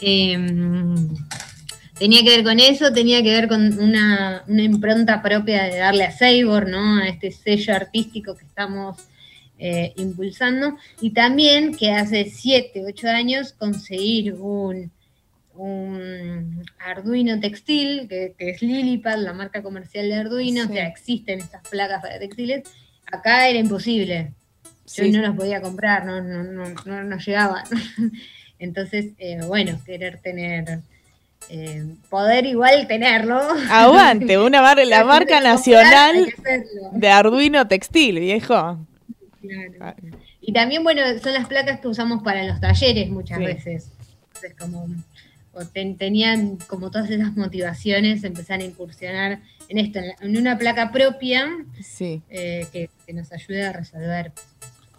[0.00, 1.08] Em,
[1.98, 6.04] tenía que ver con eso, tenía que ver con una, una impronta propia de darle
[6.04, 6.98] a Sabor, ¿no?
[6.98, 8.96] A este sello artístico que estamos
[9.58, 10.76] eh, impulsando.
[11.00, 14.92] Y también que hace 7, 8 años conseguir un,
[15.58, 20.68] un Arduino textil, que, que es Lilipad, la marca comercial de Arduino, Sí.
[20.70, 22.62] o sea, existen estas placas para textiles.
[23.10, 24.32] Acá era imposible.
[24.94, 25.10] Yo Sí.
[25.10, 27.64] no las podía comprar, no, no, no, no, no llegaban.
[28.58, 30.80] Entonces, eh, bueno, querer tener,
[31.48, 33.40] eh, poder igual tenerlo.
[33.70, 36.32] Aguante, una mar- la marca nacional
[36.92, 38.78] de Arduino Textil, viejo.
[39.40, 39.94] Claro.
[40.40, 43.44] Y también, bueno, son las placas que usamos para los talleres muchas Sí.
[43.44, 43.90] veces.
[44.28, 44.86] Entonces, como
[45.66, 50.58] ten- tenían como todas esas motivaciones, empezar a incursionar en esto, en, la- en una
[50.58, 51.48] placa propia
[51.82, 52.22] Sí.
[52.30, 54.32] eh, que, que nos ayude a resolver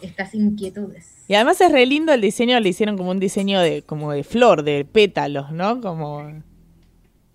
[0.01, 1.07] estas inquietudes.
[1.27, 4.23] Y además es re lindo el diseño, le hicieron como un diseño de como de
[4.23, 5.81] flor, de pétalos, ¿no?
[5.81, 6.41] Como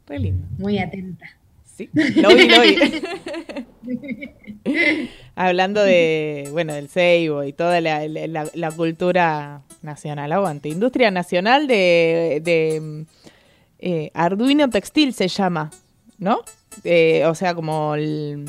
[0.06, 0.46] re lindo.
[0.58, 1.26] Muy atenta.
[1.64, 2.76] Sí, lo vi, lo vi.
[5.36, 10.68] Hablando de, bueno, del ceibo y toda la, la- la- la cultura nacional, aguante.
[10.68, 13.04] Industria Nacional de, de,
[13.80, 15.70] eh, Arduino Textil se llama,
[16.18, 16.38] ¿no?
[16.84, 18.44] Eh, o sea, como el...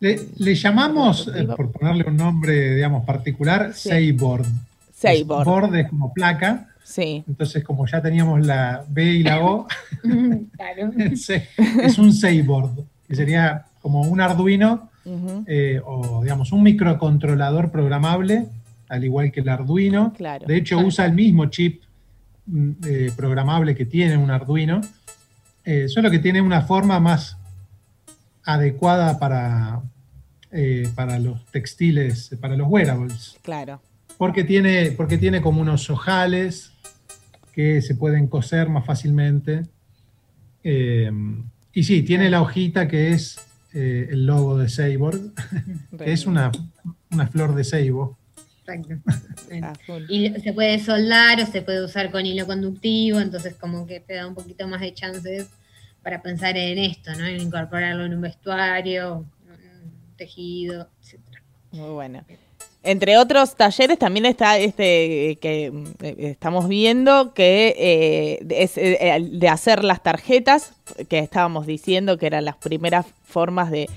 [0.00, 3.88] Le, le llamamos, eh, por ponerle un nombre, digamos, particular, Sí.
[3.90, 4.46] Seiboard.
[4.94, 5.44] Seiboard.
[5.46, 9.66] Board es como placa, Sí, entonces como ya teníamos la B y la O,
[10.56, 10.92] claro.
[10.98, 12.70] es un Seiboard,
[13.08, 14.90] que sería como un Arduino
[15.46, 18.46] eh, o, digamos, un microcontrolador programable,
[18.88, 20.12] al igual que el Arduino.
[20.16, 20.46] claro.
[20.46, 21.82] De hecho, usa el mismo chip
[22.46, 24.80] mm, eh, programable que tiene un Arduino,
[25.64, 27.36] eh, solo que tiene una forma más
[28.44, 29.80] adecuada para,
[30.94, 33.80] para los textiles, para los wearables, Claro.
[34.18, 36.70] porque tiene, porque tiene como unos ojales
[37.52, 39.62] que se pueden coser más fácilmente.
[40.62, 41.10] Eh,
[41.72, 43.38] y sí, tiene la hojita que es
[43.74, 45.32] eh, el logo de Seiborg,
[45.92, 46.52] re que es una,
[47.10, 48.16] una flor de ceibo.
[48.66, 48.94] Exacto.
[50.08, 54.14] Y se puede soldar o se puede usar con hilo conductivo, entonces como que te
[54.14, 55.48] da un poquito más de chances
[56.02, 57.26] para pensar en esto, ¿no?
[57.26, 61.42] En incorporarlo en un vestuario, un tejido, etcétera.
[61.72, 62.24] Muy bueno.
[62.84, 68.74] Entre otros talleres también está este eh, que mm, eh, estamos viendo que eh, es
[68.76, 70.74] de hacer las tarjetas,
[71.08, 73.88] que estábamos diciendo que eran las primeras formas de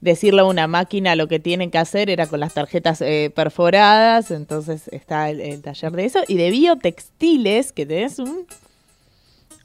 [0.00, 4.30] decirle a una máquina lo que tienen que hacer, era con las tarjetas eh, perforadas,
[4.30, 8.46] entonces está el, el taller de eso, y de biotextiles, que tenés un,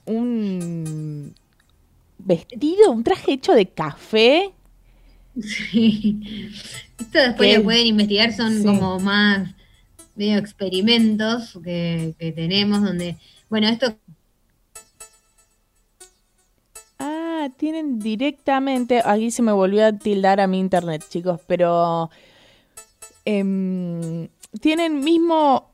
[0.06, 1.36] un
[2.18, 4.52] vestido, un traje hecho de café.
[5.40, 6.20] Sí.
[7.00, 8.64] Esto después lo pueden investigar, son sí.
[8.64, 9.54] como más
[10.16, 13.18] medio experimentos que, que tenemos, donde,
[13.50, 13.98] bueno, esto
[17.00, 19.02] Ah, tienen directamente.
[19.04, 22.10] Aquí se me volvió a tildar a mi internet, chicos, pero.
[23.26, 24.30] em,
[24.62, 25.72] tienen mismo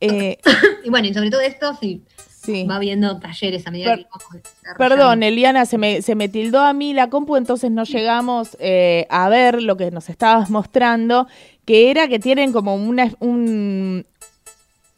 [0.00, 0.38] Eh,
[0.84, 2.04] Y bueno, y sobre todo esto, sí,
[2.42, 2.64] sí.
[2.64, 4.42] va viendo talleres a medida Per- que vamos.
[4.78, 9.06] Perdón, Eliana, se me, se me tildó a mí la compu, entonces no llegamos eh,
[9.10, 11.26] a ver lo que nos estabas mostrando,
[11.64, 14.04] que era que tienen como una, un,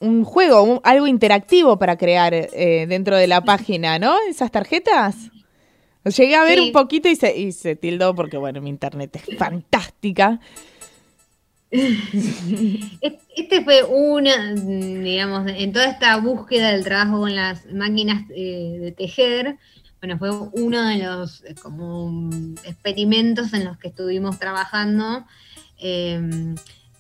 [0.00, 4.16] un juego, un- algo interactivo para crear eh, dentro de la página, ¿no?
[4.28, 5.16] Esas tarjetas.
[6.04, 6.66] Llegué a ver Sí.
[6.66, 10.38] un poquito y se, y se tildó porque, bueno, mi internet es fantástica.
[13.00, 18.78] Es- Este fue una, digamos, en toda esta búsqueda del trabajo con las máquinas eh,
[18.80, 19.56] de tejer,
[20.00, 22.30] bueno, fue uno de los eh, como
[22.64, 25.24] experimentos en los que estuvimos trabajando,
[25.78, 26.20] eh,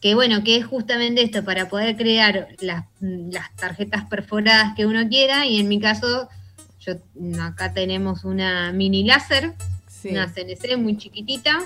[0.00, 5.08] que bueno, que es justamente esto, para poder crear las, las tarjetas perforadas que uno
[5.08, 6.28] quiera, y en mi caso,
[6.80, 6.94] yo
[7.40, 9.54] acá tenemos una mini láser,
[10.04, 10.10] Sí.
[10.10, 11.58] una CNC muy chiquitita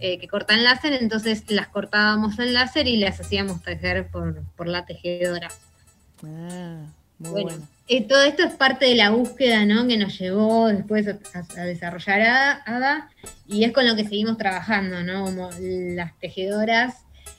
[0.00, 4.66] eh, que cortan láser, entonces las cortábamos en láser y las hacíamos tejer por, por
[4.66, 5.48] la tejedora.
[6.24, 6.84] Ah,
[7.18, 7.68] muy Bueno, bueno.
[7.88, 9.86] eh, todo esto es parte de la búsqueda ¿no?
[9.86, 13.10] que nos llevó después a, a- a desarrollar a- ADA
[13.46, 15.24] y es con lo que seguimos trabajando, ¿no?
[15.24, 16.94] Como las tejedoras,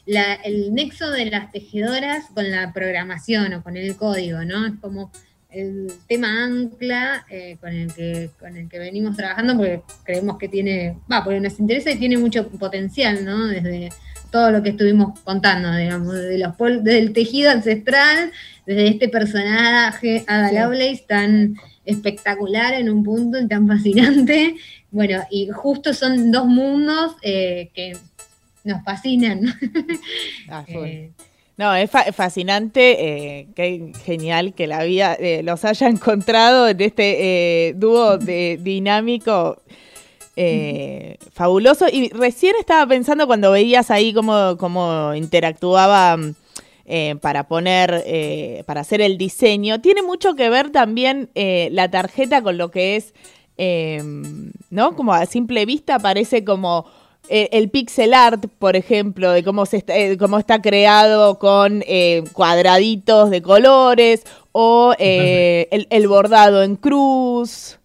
[0.06, 4.66] la- el nexo de las tejedoras con la programación o con el código, ¿no?
[4.68, 5.12] Es como
[5.54, 10.50] el tema ancla eh, con, el que, con el que venimos trabajando porque creemos que
[10.50, 13.48] tiene, va, porque nos interesa y tiene mucho potencial, ¿no?
[13.48, 13.90] Desde
[14.32, 18.32] todo lo que estuvimos contando, digamos, desde, los pol- desde el tejido ancestral,
[18.66, 20.56] desde este personaje, Ada Sí.
[20.56, 21.56] Lovelace, tan
[21.86, 24.56] espectacular en un punto y tan fascinante.
[24.90, 27.96] Bueno, y justo son dos mundos eh, que
[28.64, 29.42] nos fascinan.
[30.50, 30.64] Ah.
[30.70, 31.12] Eh,
[31.64, 36.82] No, es fa- fascinante, eh, qué genial que la vida eh, los haya encontrado en
[36.82, 39.62] este eh, dúo de, dinámico
[41.32, 41.86] fabuloso.
[41.90, 46.18] Y recién estaba pensando cuando veías ahí cómo, cómo interactuaba
[47.22, 49.80] para poner, para hacer el diseño.
[49.80, 53.14] Tiene mucho que ver también la tarjeta con lo que es,
[54.70, 54.96] ¿no?
[54.98, 56.88] Como a simple vista parece como
[57.30, 61.84] eh, el pixel art, por ejemplo, de cómo, se está, eh, cómo está creado con
[61.88, 67.80] eh, cuadraditos de colores, o eh, el, el bordado en cruz,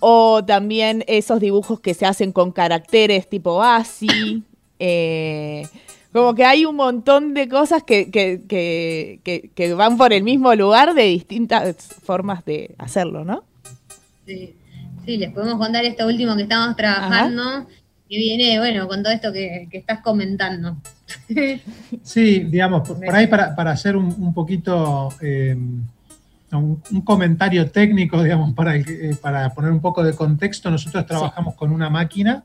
[0.00, 4.42] o también esos dibujos que se hacen con caracteres tipo ASCII.
[4.78, 5.66] eh,
[6.12, 10.22] como que hay un montón de cosas que, que, que, que- que van por el
[10.22, 13.42] mismo lugar de distintas formas de hacerlo, ¿no?
[14.24, 14.54] sí,
[15.04, 17.66] sí, les podemos contar esto último que estamos trabajando,
[18.14, 20.76] que viene, bueno, con todo esto que, que estás comentando.
[22.02, 27.70] Sí, digamos, por, por ahí para, para hacer un, un poquito, eh, un, un comentario
[27.70, 31.90] técnico, digamos, para, el eh, para poner un poco de contexto, nosotros trabajamos con una
[31.90, 32.44] máquina,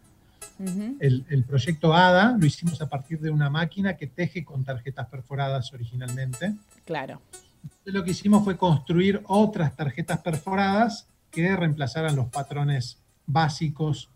[0.99, 5.07] el, el proyecto ADA lo hicimos a partir de una máquina que teje con tarjetas
[5.07, 6.53] perforadas originalmente.
[6.85, 7.21] Claro.
[7.63, 14.09] Entonces, lo que hicimos fue construir otras tarjetas perforadas que reemplazaran los patrones básicos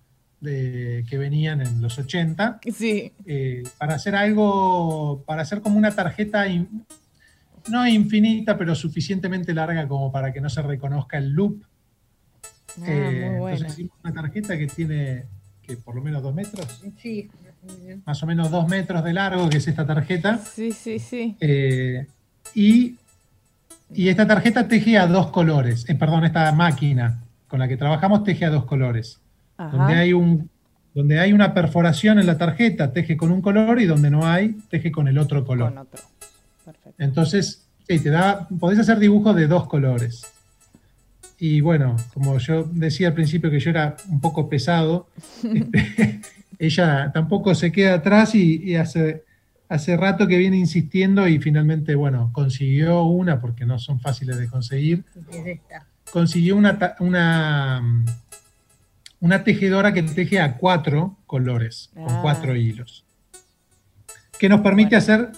[0.44, 3.14] de- que venían en los 80 Sí.
[3.26, 6.86] eh, para hacer algo, para hacer como una tarjeta, in-
[7.70, 11.64] no infinita, pero suficientemente larga como para que no se reconozca el loop.
[12.82, 13.56] Ah, Eh, muy bueno.
[13.58, 15.26] Entonces hicimos una tarjeta que tiene
[15.62, 17.30] que por lo menos dos metros, Sí,
[18.06, 20.38] más o menos dos metros de largo, que es esta tarjeta.
[20.40, 21.38] Sí, sí, sí.
[21.40, 22.06] Eh,
[22.54, 22.98] y,
[23.94, 28.26] y esta tarjeta teje a dos colores, eh, perdón, esta máquina con la que trabajamos
[28.26, 29.22] teje a dos colores.
[29.58, 29.78] Ajá.
[29.78, 30.50] Donde hay, un,
[30.94, 34.58] donde hay una perforación en la tarjeta, teje con un color y donde no hay,
[34.70, 35.70] teje con el otro color.
[35.70, 36.02] Con otro.
[36.66, 36.94] Perfecto.
[37.04, 40.24] Entonces, sí, te da, podés hacer dibujos de dos colores.
[41.40, 45.08] Y bueno, como yo decía al principio que yo era un poco pesado,
[45.44, 46.22] este,
[46.60, 49.24] ella tampoco se queda atrás y, y hace,
[49.68, 54.48] hace rato que viene insistiendo y finalmente, bueno, consiguió una, porque no son fáciles de
[54.48, 55.86] conseguir, es esta.
[56.12, 57.82] consiguió una, ta- una,
[59.24, 62.20] una tejedora que teje a cuatro colores, con Ah.
[62.22, 63.06] cuatro hilos,
[64.38, 64.98] que nos permite Bueno.
[64.98, 65.32] hacer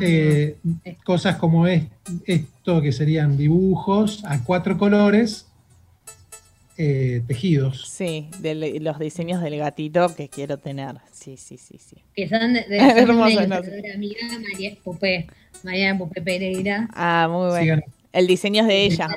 [0.00, 0.56] eh,
[1.04, 1.84] cosas como es-
[2.24, 5.46] esto, que serían dibujos a cuatro colores
[6.78, 7.88] eh, tejidos.
[7.90, 10.96] Sí, de los diseños del gatito que quiero tener.
[11.12, 11.96] Sí, sí, sí, sí.
[12.14, 13.40] que son de, de, Hermoso, son una hermoso.
[13.42, 14.20] ilustradora amiga
[14.50, 15.26] María Pupé,
[15.62, 16.88] María Pupé Pereira.
[16.94, 17.82] Ah, muy bueno.
[18.12, 19.08] El diseño es de ella.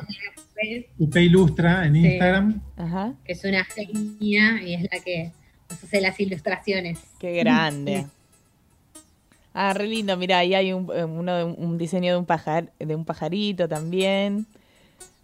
[1.00, 2.06] UP Ilustra en Sí.
[2.08, 2.62] Instagram.
[2.78, 3.14] Ajá.
[3.26, 5.32] que es una genia y es la que
[5.70, 7.00] nos hace las ilustraciones.
[7.20, 8.06] Qué grande.
[9.54, 10.18] Ah, re lindo.
[10.18, 13.06] Mira, ahí hay un, eh, uno de un, un diseño de un pajar, de un
[13.06, 14.48] pajarito también.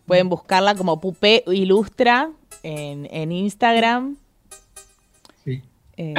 [0.06, 2.32] Pueden buscarla como Pupé Ilustra
[2.64, 4.18] en, en Instagram.
[5.44, 5.62] Sí.
[5.98, 6.14] Eh,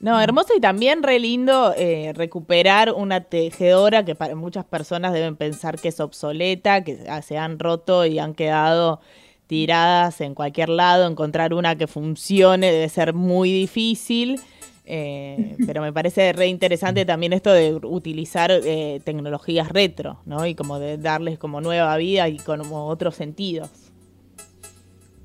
[0.00, 5.34] No, hermoso y también re lindo eh, recuperar una tejedora que para muchas personas deben
[5.34, 9.00] pensar que es obsoleta, que ah, se han roto y han quedado
[9.48, 11.08] tiradas en cualquier lado.
[11.08, 14.40] Encontrar una que funcione debe ser muy difícil.
[14.84, 20.46] eh, pero me parece re interesante también esto de utilizar eh, tecnologías retro, ¿no?
[20.46, 23.68] Y como de darles como nueva vida y como otros sentidos.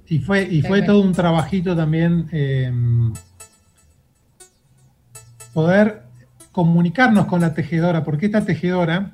[0.08, 2.72] Y fue, y fue todo un trabajito también eh,
[5.54, 6.04] poder
[6.52, 9.12] comunicarnos con la tejedora, porque esta tejedora,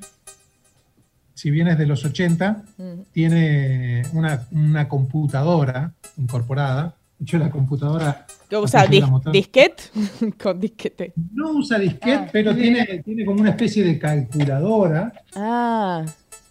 [1.34, 3.00] si bien es de los 80, Mm.
[3.12, 6.94] tiene una, una computadora incorporada.
[7.18, 8.86] De hecho, la computadora ¿Qué usa?
[8.86, 9.04] Dis-.
[10.42, 11.12] Con disquete.
[11.34, 12.60] no usa disquete, Ah, pero sí.
[12.62, 16.04] tiene, tiene como una especie de calculadora Ah,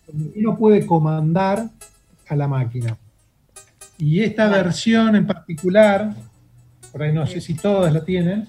[0.08, 1.70] donde uno puede comandar
[2.28, 2.98] a la máquina.
[3.98, 6.14] Y esta versión en particular,
[6.92, 8.48] por ahí no sé si todas la tienen,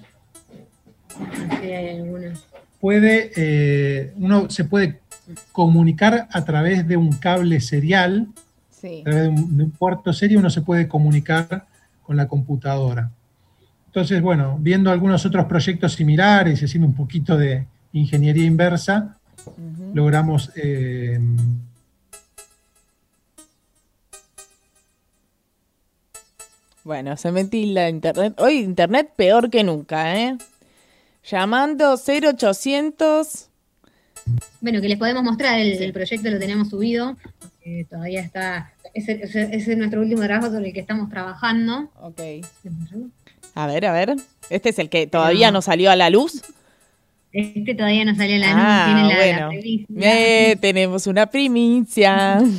[1.61, 2.45] Sí, hay algunos.
[2.79, 4.99] puede, eh, uno se puede
[5.51, 8.27] comunicar a través de un cable serial,
[8.69, 9.01] sí.
[9.01, 11.65] a través de un, de un puerto serie uno se puede comunicar
[12.03, 13.11] con la computadora.
[13.87, 19.17] Entonces, bueno, viendo algunos otros proyectos similares y haciendo un poquito de ingeniería inversa,
[19.93, 21.19] logramos eh,
[26.83, 28.33] Bueno, se metí la internet.
[28.39, 30.37] Hoy internet peor que nunca, ¿eh?
[31.23, 33.47] Llamando 0800.
[34.59, 37.17] Bueno, que les podemos mostrar, el, proyecto lo tenemos subido,
[37.65, 41.91] eh, todavía está, ese, ese- ese es nuestro último trabajo sobre el que estamos trabajando.
[42.01, 42.19] Ok.
[43.55, 44.15] A ver, a ver.
[44.49, 45.53] Este es el que todavía No.
[45.57, 46.41] no salió a la luz.
[47.33, 49.61] Este todavía no salió a la luz, Ah, tiene la, la bueno.
[49.61, 50.49] primicia.
[50.51, 52.41] Eh, tenemos una primicia.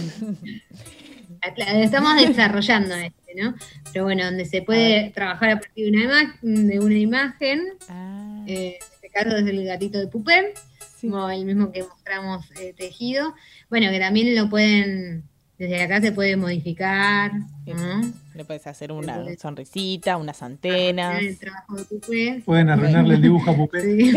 [1.59, 3.55] Estamos desarrollando este, ¿no?
[3.93, 8.32] Pero bueno, donde se puede trabajar a partir de una, ima- de una imagen, Ah,
[8.47, 10.55] eh, este caso desde el gatito de Pupé,
[10.97, 11.09] sí.
[11.09, 13.35] como el mismo que mostramos eh, tejido.
[13.71, 15.25] Bueno, que también lo pueden,
[15.59, 17.33] desde acá se puede modificar,
[17.67, 18.13] ¿no?
[18.35, 21.23] Le puedes hacer una sonrisita, unas antenas.
[21.23, 22.43] El trabajo de Pupé.
[22.45, 23.83] pueden arruinarle el dibujo a Pupé.
[23.83, 24.13] Sí.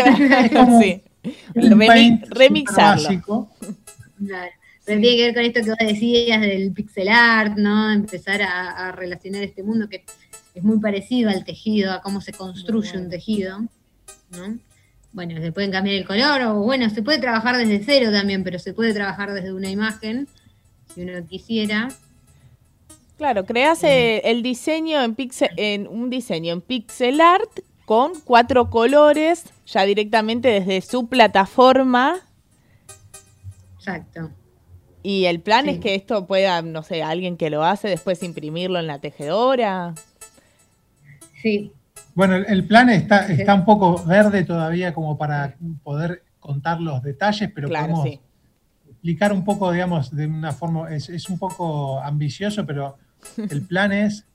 [1.53, 2.21] sí.
[2.29, 3.49] Remixarlo.
[4.17, 4.51] Claro.
[4.85, 7.91] Pero tiene que ver con esto que vos decías del pixel art, ¿no?
[7.91, 10.05] Empezar a, a relacionar este mundo que
[10.53, 13.05] es muy parecido al tejido, a cómo se construye bueno.
[13.05, 13.59] un tejido,
[14.31, 14.57] ¿no?
[15.13, 18.59] Bueno, se pueden cambiar el color, o bueno, se puede trabajar desde cero también, pero
[18.59, 20.27] se puede trabajar desde una imagen,
[20.93, 21.87] si uno quisiera.
[23.17, 28.69] Claro, creas eh, el diseño en pixel, en un diseño en pixel art con cuatro
[28.69, 32.17] colores, ya directamente desde su plataforma.
[33.77, 34.31] Exacto.
[35.01, 35.71] Y el plan Sí.
[35.71, 39.93] es que esto pueda, no sé, alguien que lo hace después imprimirlo en la tejedora.
[41.41, 41.71] Sí,
[42.15, 47.03] Bueno, el, el plan está, está un poco verde todavía como para poder contar los
[47.03, 48.19] detalles, pero claro, podemos sí.
[48.89, 52.97] explicar un poco, digamos, de una forma, es, es un poco ambicioso, pero
[53.49, 54.25] el plan es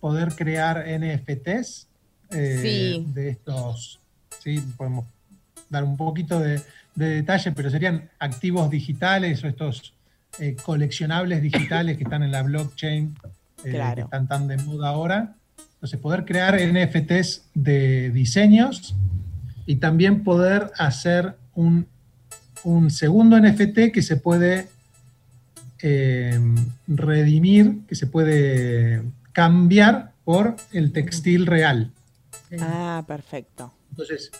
[0.00, 1.88] poder crear NFTs
[2.30, 3.06] eh, Sí.
[3.12, 4.00] de estos,
[4.42, 5.04] sí, podemos
[5.68, 6.60] dar un poquito de,
[6.94, 9.92] de detalle, pero serían activos digitales o estos
[10.38, 13.14] eh, coleccionables digitales que están en la blockchain,
[13.64, 13.94] eh, Claro.
[13.96, 15.34] que están tan de moda ahora.
[15.80, 18.94] Entonces, poder crear NFTs de diseños
[19.64, 21.86] y también poder hacer un,
[22.64, 24.68] un segundo NFT que se puede
[25.82, 26.38] eh,
[26.86, 29.02] redimir, que se puede
[29.32, 31.90] cambiar por el textil real.
[32.60, 33.72] Ah, perfecto.
[33.90, 34.30] Entonces,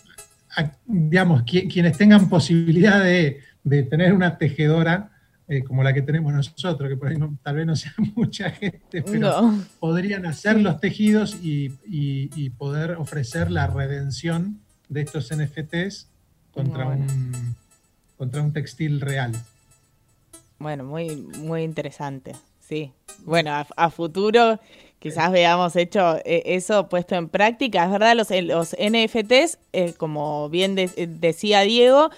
[0.57, 5.11] a- digamos, qui- quienes tengan posibilidad de, de tener una tejedora
[5.53, 8.51] eh, como la que tenemos nosotros, que por ahí no- tal vez no sea mucha
[8.51, 9.65] gente, pero No.
[9.81, 16.09] podrían hacer los tejidos y, y- y poder ofrecer la redención de estos NFTs
[16.53, 17.05] contra, Bueno.
[17.13, 17.57] un,
[18.17, 19.33] contra un textil real.
[20.59, 22.37] Bueno, muy, muy interesante.
[22.61, 22.93] Sí.
[23.25, 24.61] Bueno, a, a futuro
[25.01, 27.85] quizás veamos hecho eh, eso puesto en práctica.
[27.85, 32.11] Es verdad, los, eh, los NFTs, eh, como bien de- decía Diego,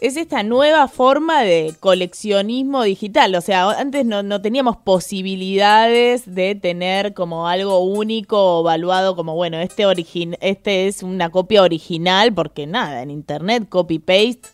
[0.00, 3.34] es esta nueva forma de coleccionismo digital.
[3.34, 9.58] O sea, antes no, teníamos posibilidades de tener como algo único o evaluado como, bueno,
[9.58, 9.84] este,
[10.40, 14.48] este es una copia original, porque nada, en internet copy-paste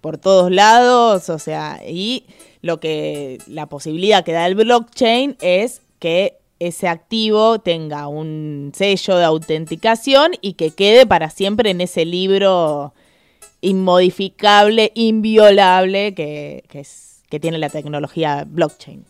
[0.00, 2.26] por todos lados, o sea, y
[2.60, 9.16] lo que la posibilidad que da el blockchain es que ese activo tenga un sello
[9.16, 12.94] de autenticación y que quede para siempre en ese libro
[13.62, 19.06] inmodificable, inviolable que, que es, que tiene la tecnología blockchain.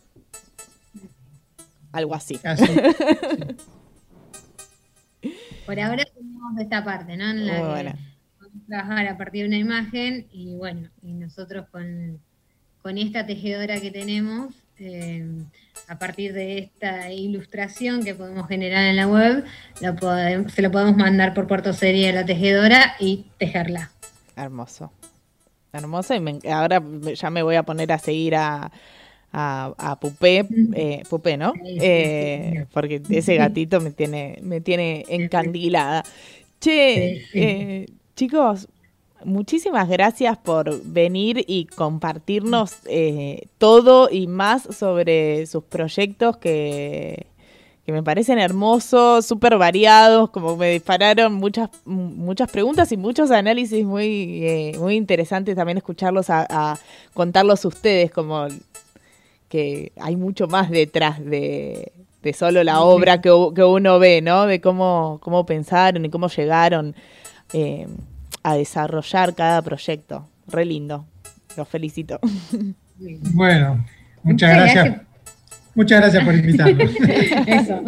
[1.91, 2.39] Algo así.
[2.45, 2.65] Así,
[5.67, 6.05] Por ahora,
[6.57, 7.31] de esta parte, ¿no?
[7.31, 7.97] En la Muy que buena.
[8.41, 12.21] vamos a trabajar a partir de una imagen y bueno, y nosotros con,
[12.83, 15.27] con esta tejedora que tenemos, eh,
[15.89, 19.45] a partir de esta ilustración que podemos generar en la web,
[19.81, 23.91] lo se lo podemos mandar por puerto serie a la tejedora y tejerla.
[24.37, 24.91] Hermoso.
[25.73, 26.15] Hermoso.
[26.15, 26.83] Y me- ahora
[27.15, 28.71] ya me voy a poner a seguir a,
[29.33, 30.47] a, a Pupé.
[30.75, 31.53] eh, Pupé, ¿no?
[31.65, 36.05] Eh, porque ese gatito me tiene, me tiene encandilada.
[36.61, 38.69] Che, eh, chicos,
[39.25, 47.27] muchísimas gracias por venir y compartirnos eh, todo y más sobre sus proyectos que,
[47.85, 53.85] que me parecen hermosos, súper variados, como me dispararon muchas, muchas preguntas y muchos análisis
[53.85, 56.79] muy, eh, muy interesantes también escucharlos a, a
[57.13, 58.47] contarlos ustedes, como
[59.49, 61.93] que hay mucho más detrás de,
[62.23, 64.47] de solo la obra que, uno ve, ¿no?
[64.47, 66.95] De cómo, cómo pensaron y cómo llegaron
[67.53, 67.87] eh,
[68.43, 70.27] a desarrollar cada proyecto.
[70.47, 71.05] Re lindo.
[71.57, 72.19] Los felicito.
[73.35, 73.85] Bueno,
[74.23, 74.85] muchas Muchas gracias.
[74.85, 75.12] gracias.
[75.75, 76.91] Muchas gracias por invitarnos.
[77.47, 77.83] Eso.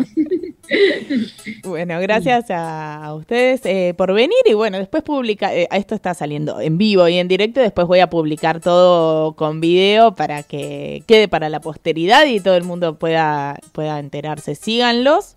[1.64, 6.60] Bueno, gracias a, ustedes eh, por venir y bueno, después publica, eh, esto está saliendo
[6.60, 11.28] en vivo y en directo, después voy a publicar todo con video para que quede
[11.28, 14.54] para la posteridad y todo el mundo pueda, pueda enterarse.
[14.54, 15.36] Síganlos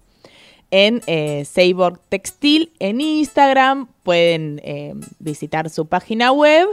[0.71, 6.67] en eh, Cyborg Textil en Instagram, pueden eh, visitar su página web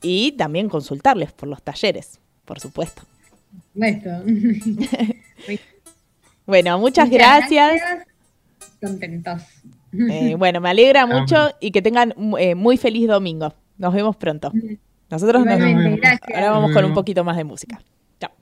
[0.00, 3.02] y también consultarles por los talleres, por supuesto.
[3.74, 4.10] Esto.
[6.46, 7.82] Bueno, muchas, gracias.
[8.80, 9.42] Contentos.
[9.92, 13.54] Eh, bueno, me alegra mucho y que tengan eh, muy feliz domingo.
[13.78, 14.52] Nos vemos pronto.
[15.10, 16.00] Nosotros nos vemos.
[16.34, 17.80] ahora vamos con un poquito más de música.
[18.18, 18.32] Chao.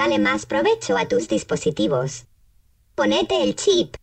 [0.00, 2.24] Sácale más provecho a tus dispositivos.
[2.94, 3.96] Ponete el chip.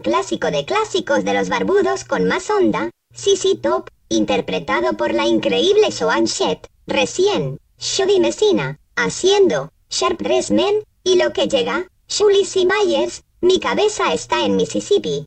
[0.00, 5.88] Clásico de clásicos de los barbudos con más onda, CC Top, interpretado por la increíble
[5.96, 12.66] Joan Jett, recién, Shoddy Messina, haciendo, Sharp Dressed Men, y lo que llega, Julie C.
[12.66, 15.26] Myers, mi cabeza está en Mississippi.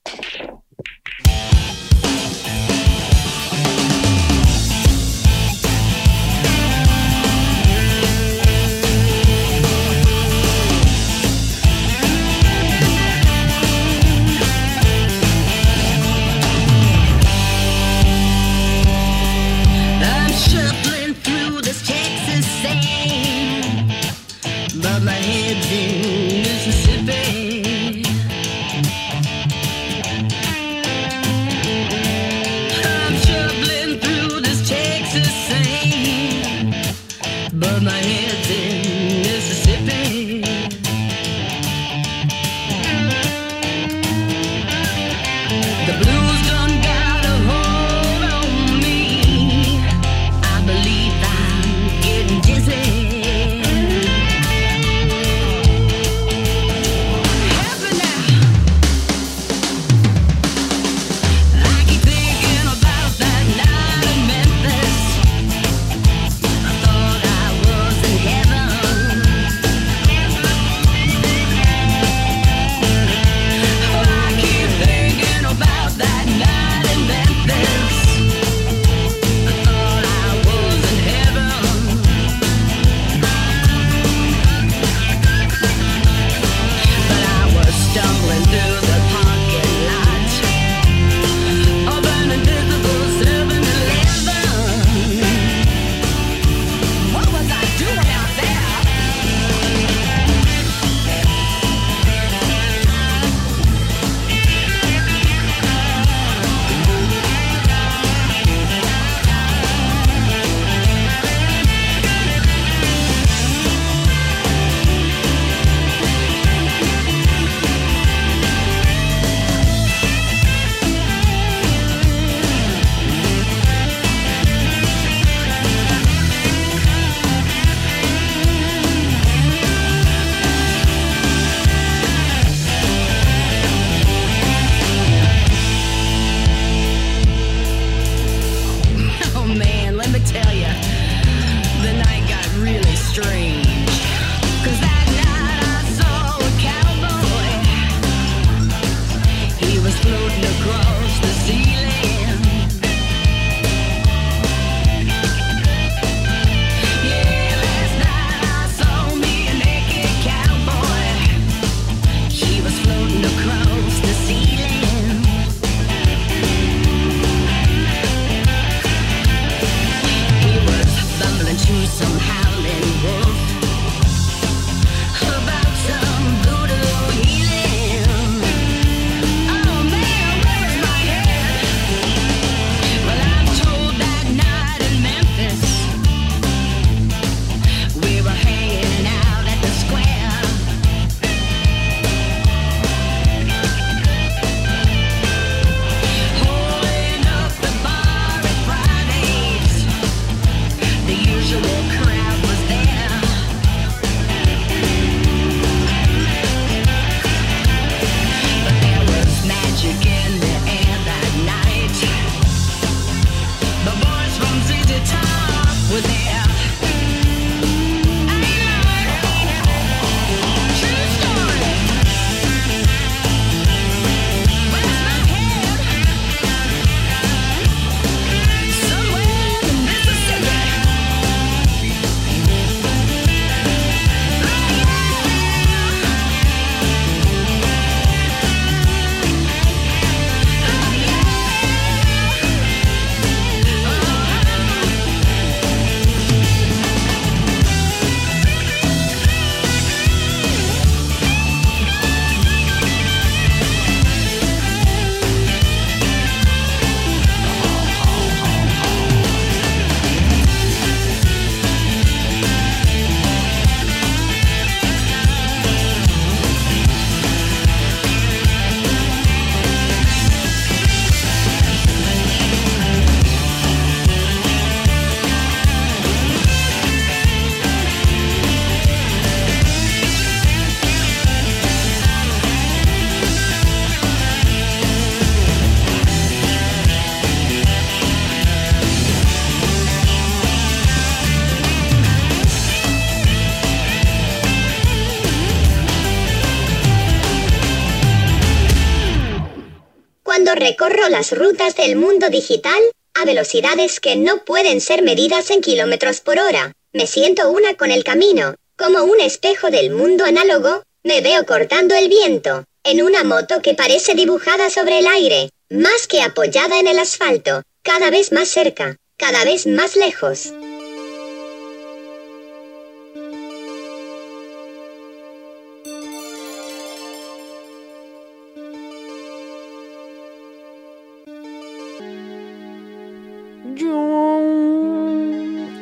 [301.22, 302.81] Las rutas del mundo digital,
[303.14, 306.73] a velocidades que no pueden ser medidas en kilómetros por hora.
[306.93, 311.93] Me siento una con el camino, como un espejo del mundo análogo, me veo cortando
[311.93, 316.88] el viento, en una moto que parece dibujada sobre el aire, más que apoyada en
[316.88, 320.52] el asfalto, cada vez más cerca, cada vez más lejos.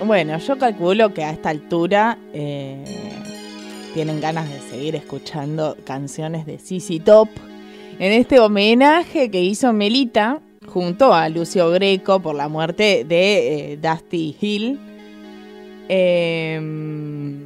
[0.09, 2.83] Bueno, yo calculo que a esta altura eh,
[3.93, 7.29] tienen ganas de seguir escuchando canciones de CC Top.
[7.99, 13.77] En este homenaje que hizo Melita junto a Lucio Greco por la muerte de eh,
[13.77, 14.79] Dusty Hill.
[15.87, 17.43] Em,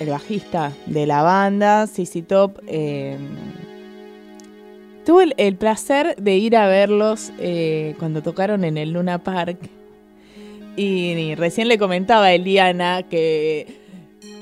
[0.00, 2.58] el bajista de la banda, CC Top.
[2.66, 3.18] em,
[5.04, 9.58] tuve el, el placer de ir a verlos eh, cuando tocaron en el Luna Park.
[10.78, 13.88] Y, recién le comentaba a Eliana que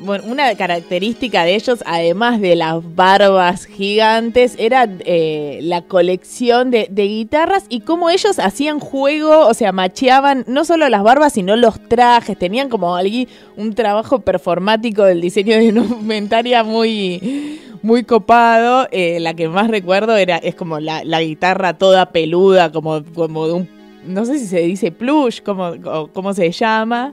[0.01, 6.89] bueno, una característica de ellos, además de las barbas gigantes, era eh, la colección de,
[6.91, 11.57] de guitarras y cómo ellos hacían juego, o sea, macheaban no solo las barbas, sino
[11.57, 12.39] los trajes.
[12.39, 13.27] Tenían como allí
[13.57, 18.89] un trabajo performático del diseño de indumentaria muy, muy copado.
[18.91, 23.47] Eh, la que más recuerdo era, es como la, la guitarra toda peluda, como, como
[23.47, 23.76] de un,
[24.07, 27.13] no sé si se dice plush, como, o cómo se llama.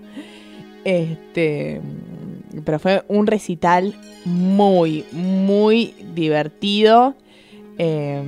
[0.84, 1.82] Este,
[2.66, 3.94] pero fue un recital
[4.26, 7.16] muy, muy divertido.
[7.78, 8.22] Eh,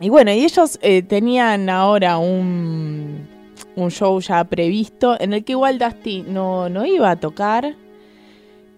[0.00, 3.26] y bueno, y ellos eh, tenían ahora un,
[3.74, 7.74] un show ya previsto en el que igual Dusty no, no iba a tocar.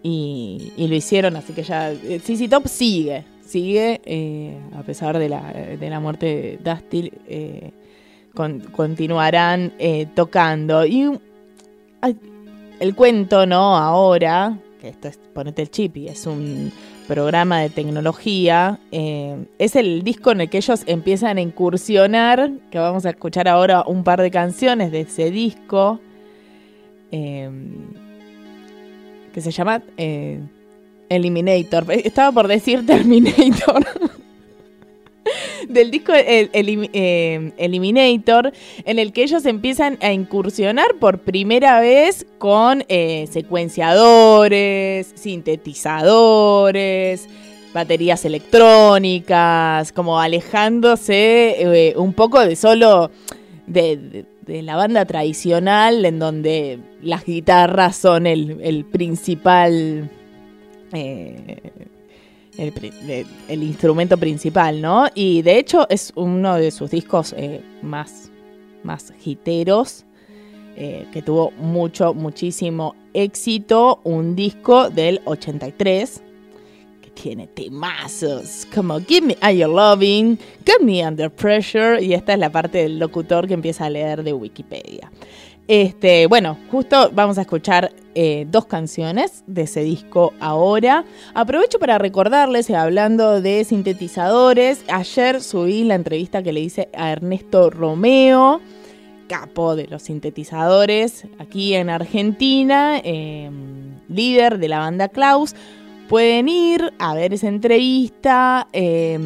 [0.03, 1.93] Y, lo hicieron, así que ya.
[1.93, 7.13] eh, CC Top sigue, sigue, eh, a pesar de la, de la muerte de Dusty,
[7.29, 7.71] eh,
[8.41, 10.87] con- continuarán eh, tocando.
[10.87, 11.11] Y
[12.81, 13.77] el cuento, ¿no?
[13.77, 16.73] Ahora, que esto es Ponete el Chip y es un
[17.07, 22.79] programa de tecnología, eh, es el disco en el que ellos empiezan a incursionar, que
[22.79, 26.01] vamos a escuchar ahora un par de canciones de ese disco,
[27.13, 27.51] eh,
[29.35, 30.41] que se llama eh,
[31.11, 31.85] Eliminator.
[31.91, 33.85] Estaba por decir Terminator.
[35.69, 38.53] Del disco eh, Eliminator,
[38.85, 47.29] en el que ellos empiezan a incursionar por primera vez con eh, secuenciadores, sintetizadores,
[47.73, 53.11] baterías electrónicas, como alejándose eh, un poco de solo
[53.67, 60.11] de, la banda tradicional, en donde las guitarras son el, principal.
[62.61, 65.07] El, instrumento principal, ¿no?
[65.15, 68.31] Y de hecho es uno de sus discos eh, más,
[68.83, 70.05] más hiteros,
[70.77, 74.01] eh, que tuvo mucho, muchísimo éxito.
[74.05, 76.23] Un disco del 83
[77.01, 82.35] que tiene temazos como Give Me All Your Loving, Get Me Under Pressure, y esta
[82.35, 85.11] es la parte del locutor que empieza a leer de Wikipedia.
[85.73, 91.05] Este, bueno, justo vamos a escuchar eh, dos canciones de ese disco ahora.
[91.33, 97.13] Aprovecho para recordarles, eh, hablando de sintetizadores, ayer subí la entrevista que le hice a
[97.13, 98.61] Ernesto Romeo,
[99.29, 103.49] capo de los sintetizadores aquí en Argentina, eh,
[104.09, 105.55] líder de la banda Klaus.
[106.09, 109.17] Pueden ir a ver esa entrevista, eh,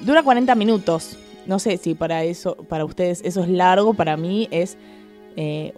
[0.00, 1.16] dura 40 minutos.
[1.46, 4.76] No sé si para eso, para ustedes eso es largo, para mí es
[5.36, 5.72] eh,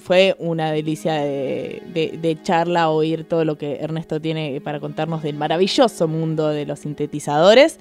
[0.00, 6.08] fue una delicia de, charla oír todo lo que Ernesto tiene para contarnos del maravilloso
[6.08, 7.78] mundo de los sintetizadores.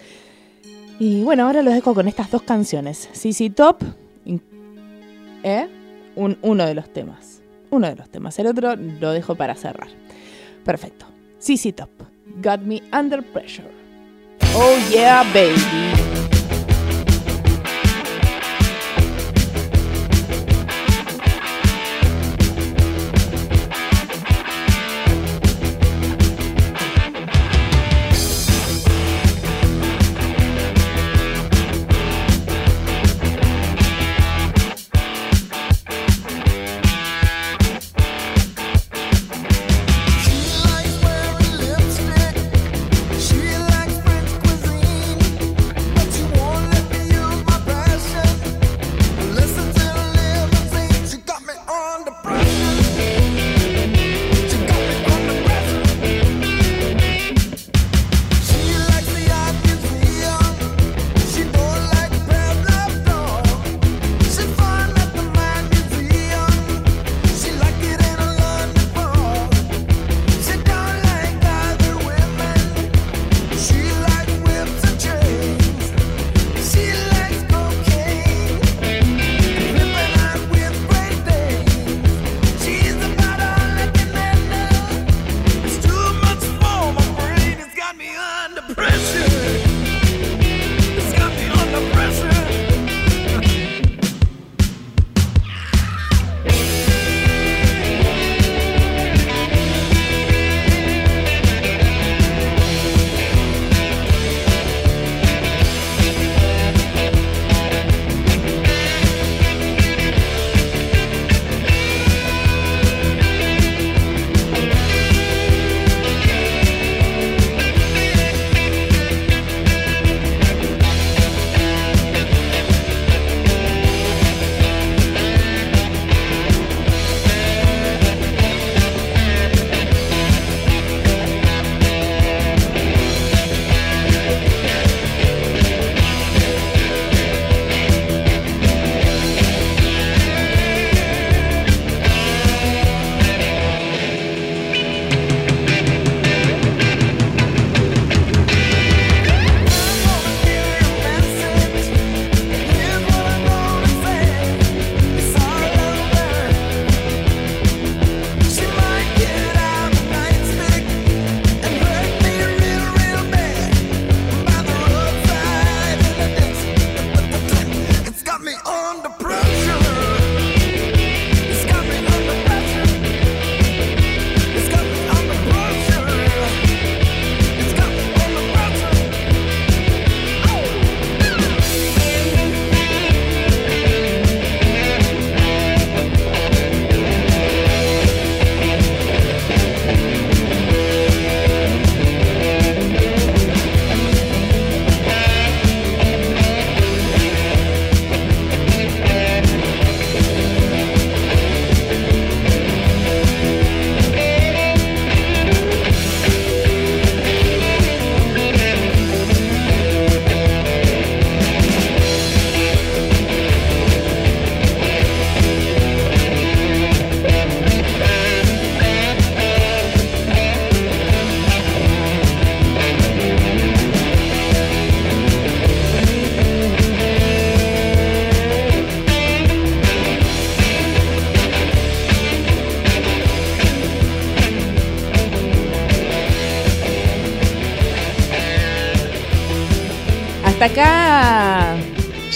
[1.00, 3.10] Y bueno, ahora los dejo con estas dos canciones.
[3.14, 3.82] CC Top,
[5.44, 5.68] ¿eh?
[6.16, 7.42] Un- uno de los temas.
[7.70, 8.38] Uno de los temas.
[8.40, 9.90] El otro lo dejo para cerrar.
[10.64, 11.06] Perfecto.
[11.40, 11.90] CC Top,
[12.42, 13.70] Got Me Under Pressure.
[14.56, 16.27] Oh yeah, baby.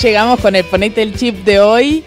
[0.02, 2.04] Llegamos con el Ponete el Chip de hoy.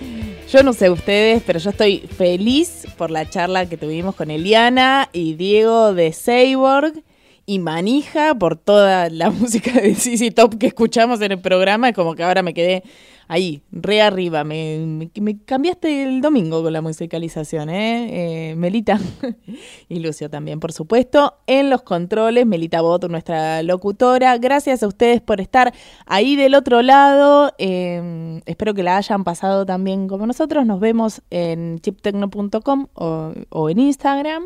[0.51, 5.09] Yo no sé ustedes, pero yo estoy feliz por la charla que tuvimos con Eliana
[5.13, 7.05] y Diego de Cyborg
[7.47, 11.93] y Manija por toda la música de CC Top que escuchamos en el programa.
[11.93, 12.83] Como que ahora me quedé
[13.29, 14.45] ahí, re arriba.
[14.45, 15.11] Me,
[15.45, 18.51] cambiaste el domingo con la musicalización, ¿eh?
[18.51, 18.99] Eh, Melita
[19.89, 21.35] y Lucio también, por supuesto.
[21.47, 24.39] En los controles, Melita Bot, nuestra locutora.
[24.39, 25.73] Gracias a ustedes por estar
[26.07, 27.53] ahí del otro lado.
[27.59, 30.67] Eh, espero que la hayan pasado también como nosotros.
[30.67, 34.45] Nos vemos en chiptecno.com o, o en Instagram.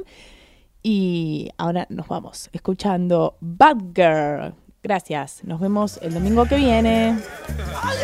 [0.82, 4.67] Y ahora nos vamos escuchando Bad Girl.
[4.88, 5.44] Gracias.
[5.44, 7.14] Nos vemos el domingo que viene.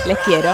[0.06, 0.50] Les quiero.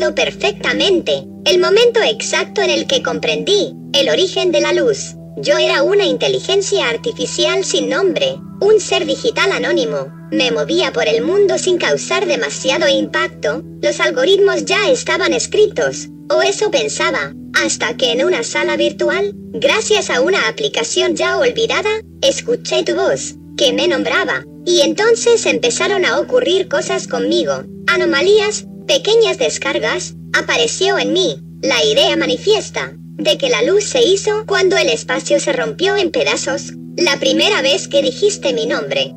[0.00, 5.14] Perfectamente el momento exacto en el que comprendí el origen de la luz.
[5.36, 10.10] Yo era una inteligencia artificial sin nombre, un ser digital anónimo.
[10.32, 13.62] Me movía por el mundo sin causar demasiado impacto.
[13.82, 20.08] Los algoritmos ya estaban escritos, o eso pensaba, hasta que en una sala virtual, gracias
[20.08, 21.90] a una aplicación ya olvidada,
[22.22, 29.38] escuché tu voz, que me nombraba, y entonces empezaron a ocurrir cosas conmigo, anomalías, pequeñas
[29.38, 34.88] descargas, apareció en mí, la idea manifiesta, de que la luz se hizo cuando el
[34.88, 39.14] espacio se rompió en pedazos, la primera vez que dijiste mi nombre.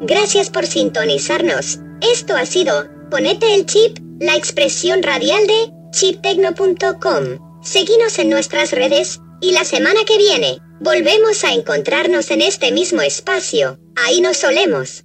[0.00, 1.80] Gracias por sintonizarnos.
[2.00, 7.60] Esto ha sido, ponete el chip, la expresión radial de chiptecno.com.
[7.62, 13.02] Seguinos en nuestras redes, y la semana que viene, volvemos a encontrarnos en este mismo
[13.02, 13.78] espacio.
[13.94, 15.04] Ahí nos solemos.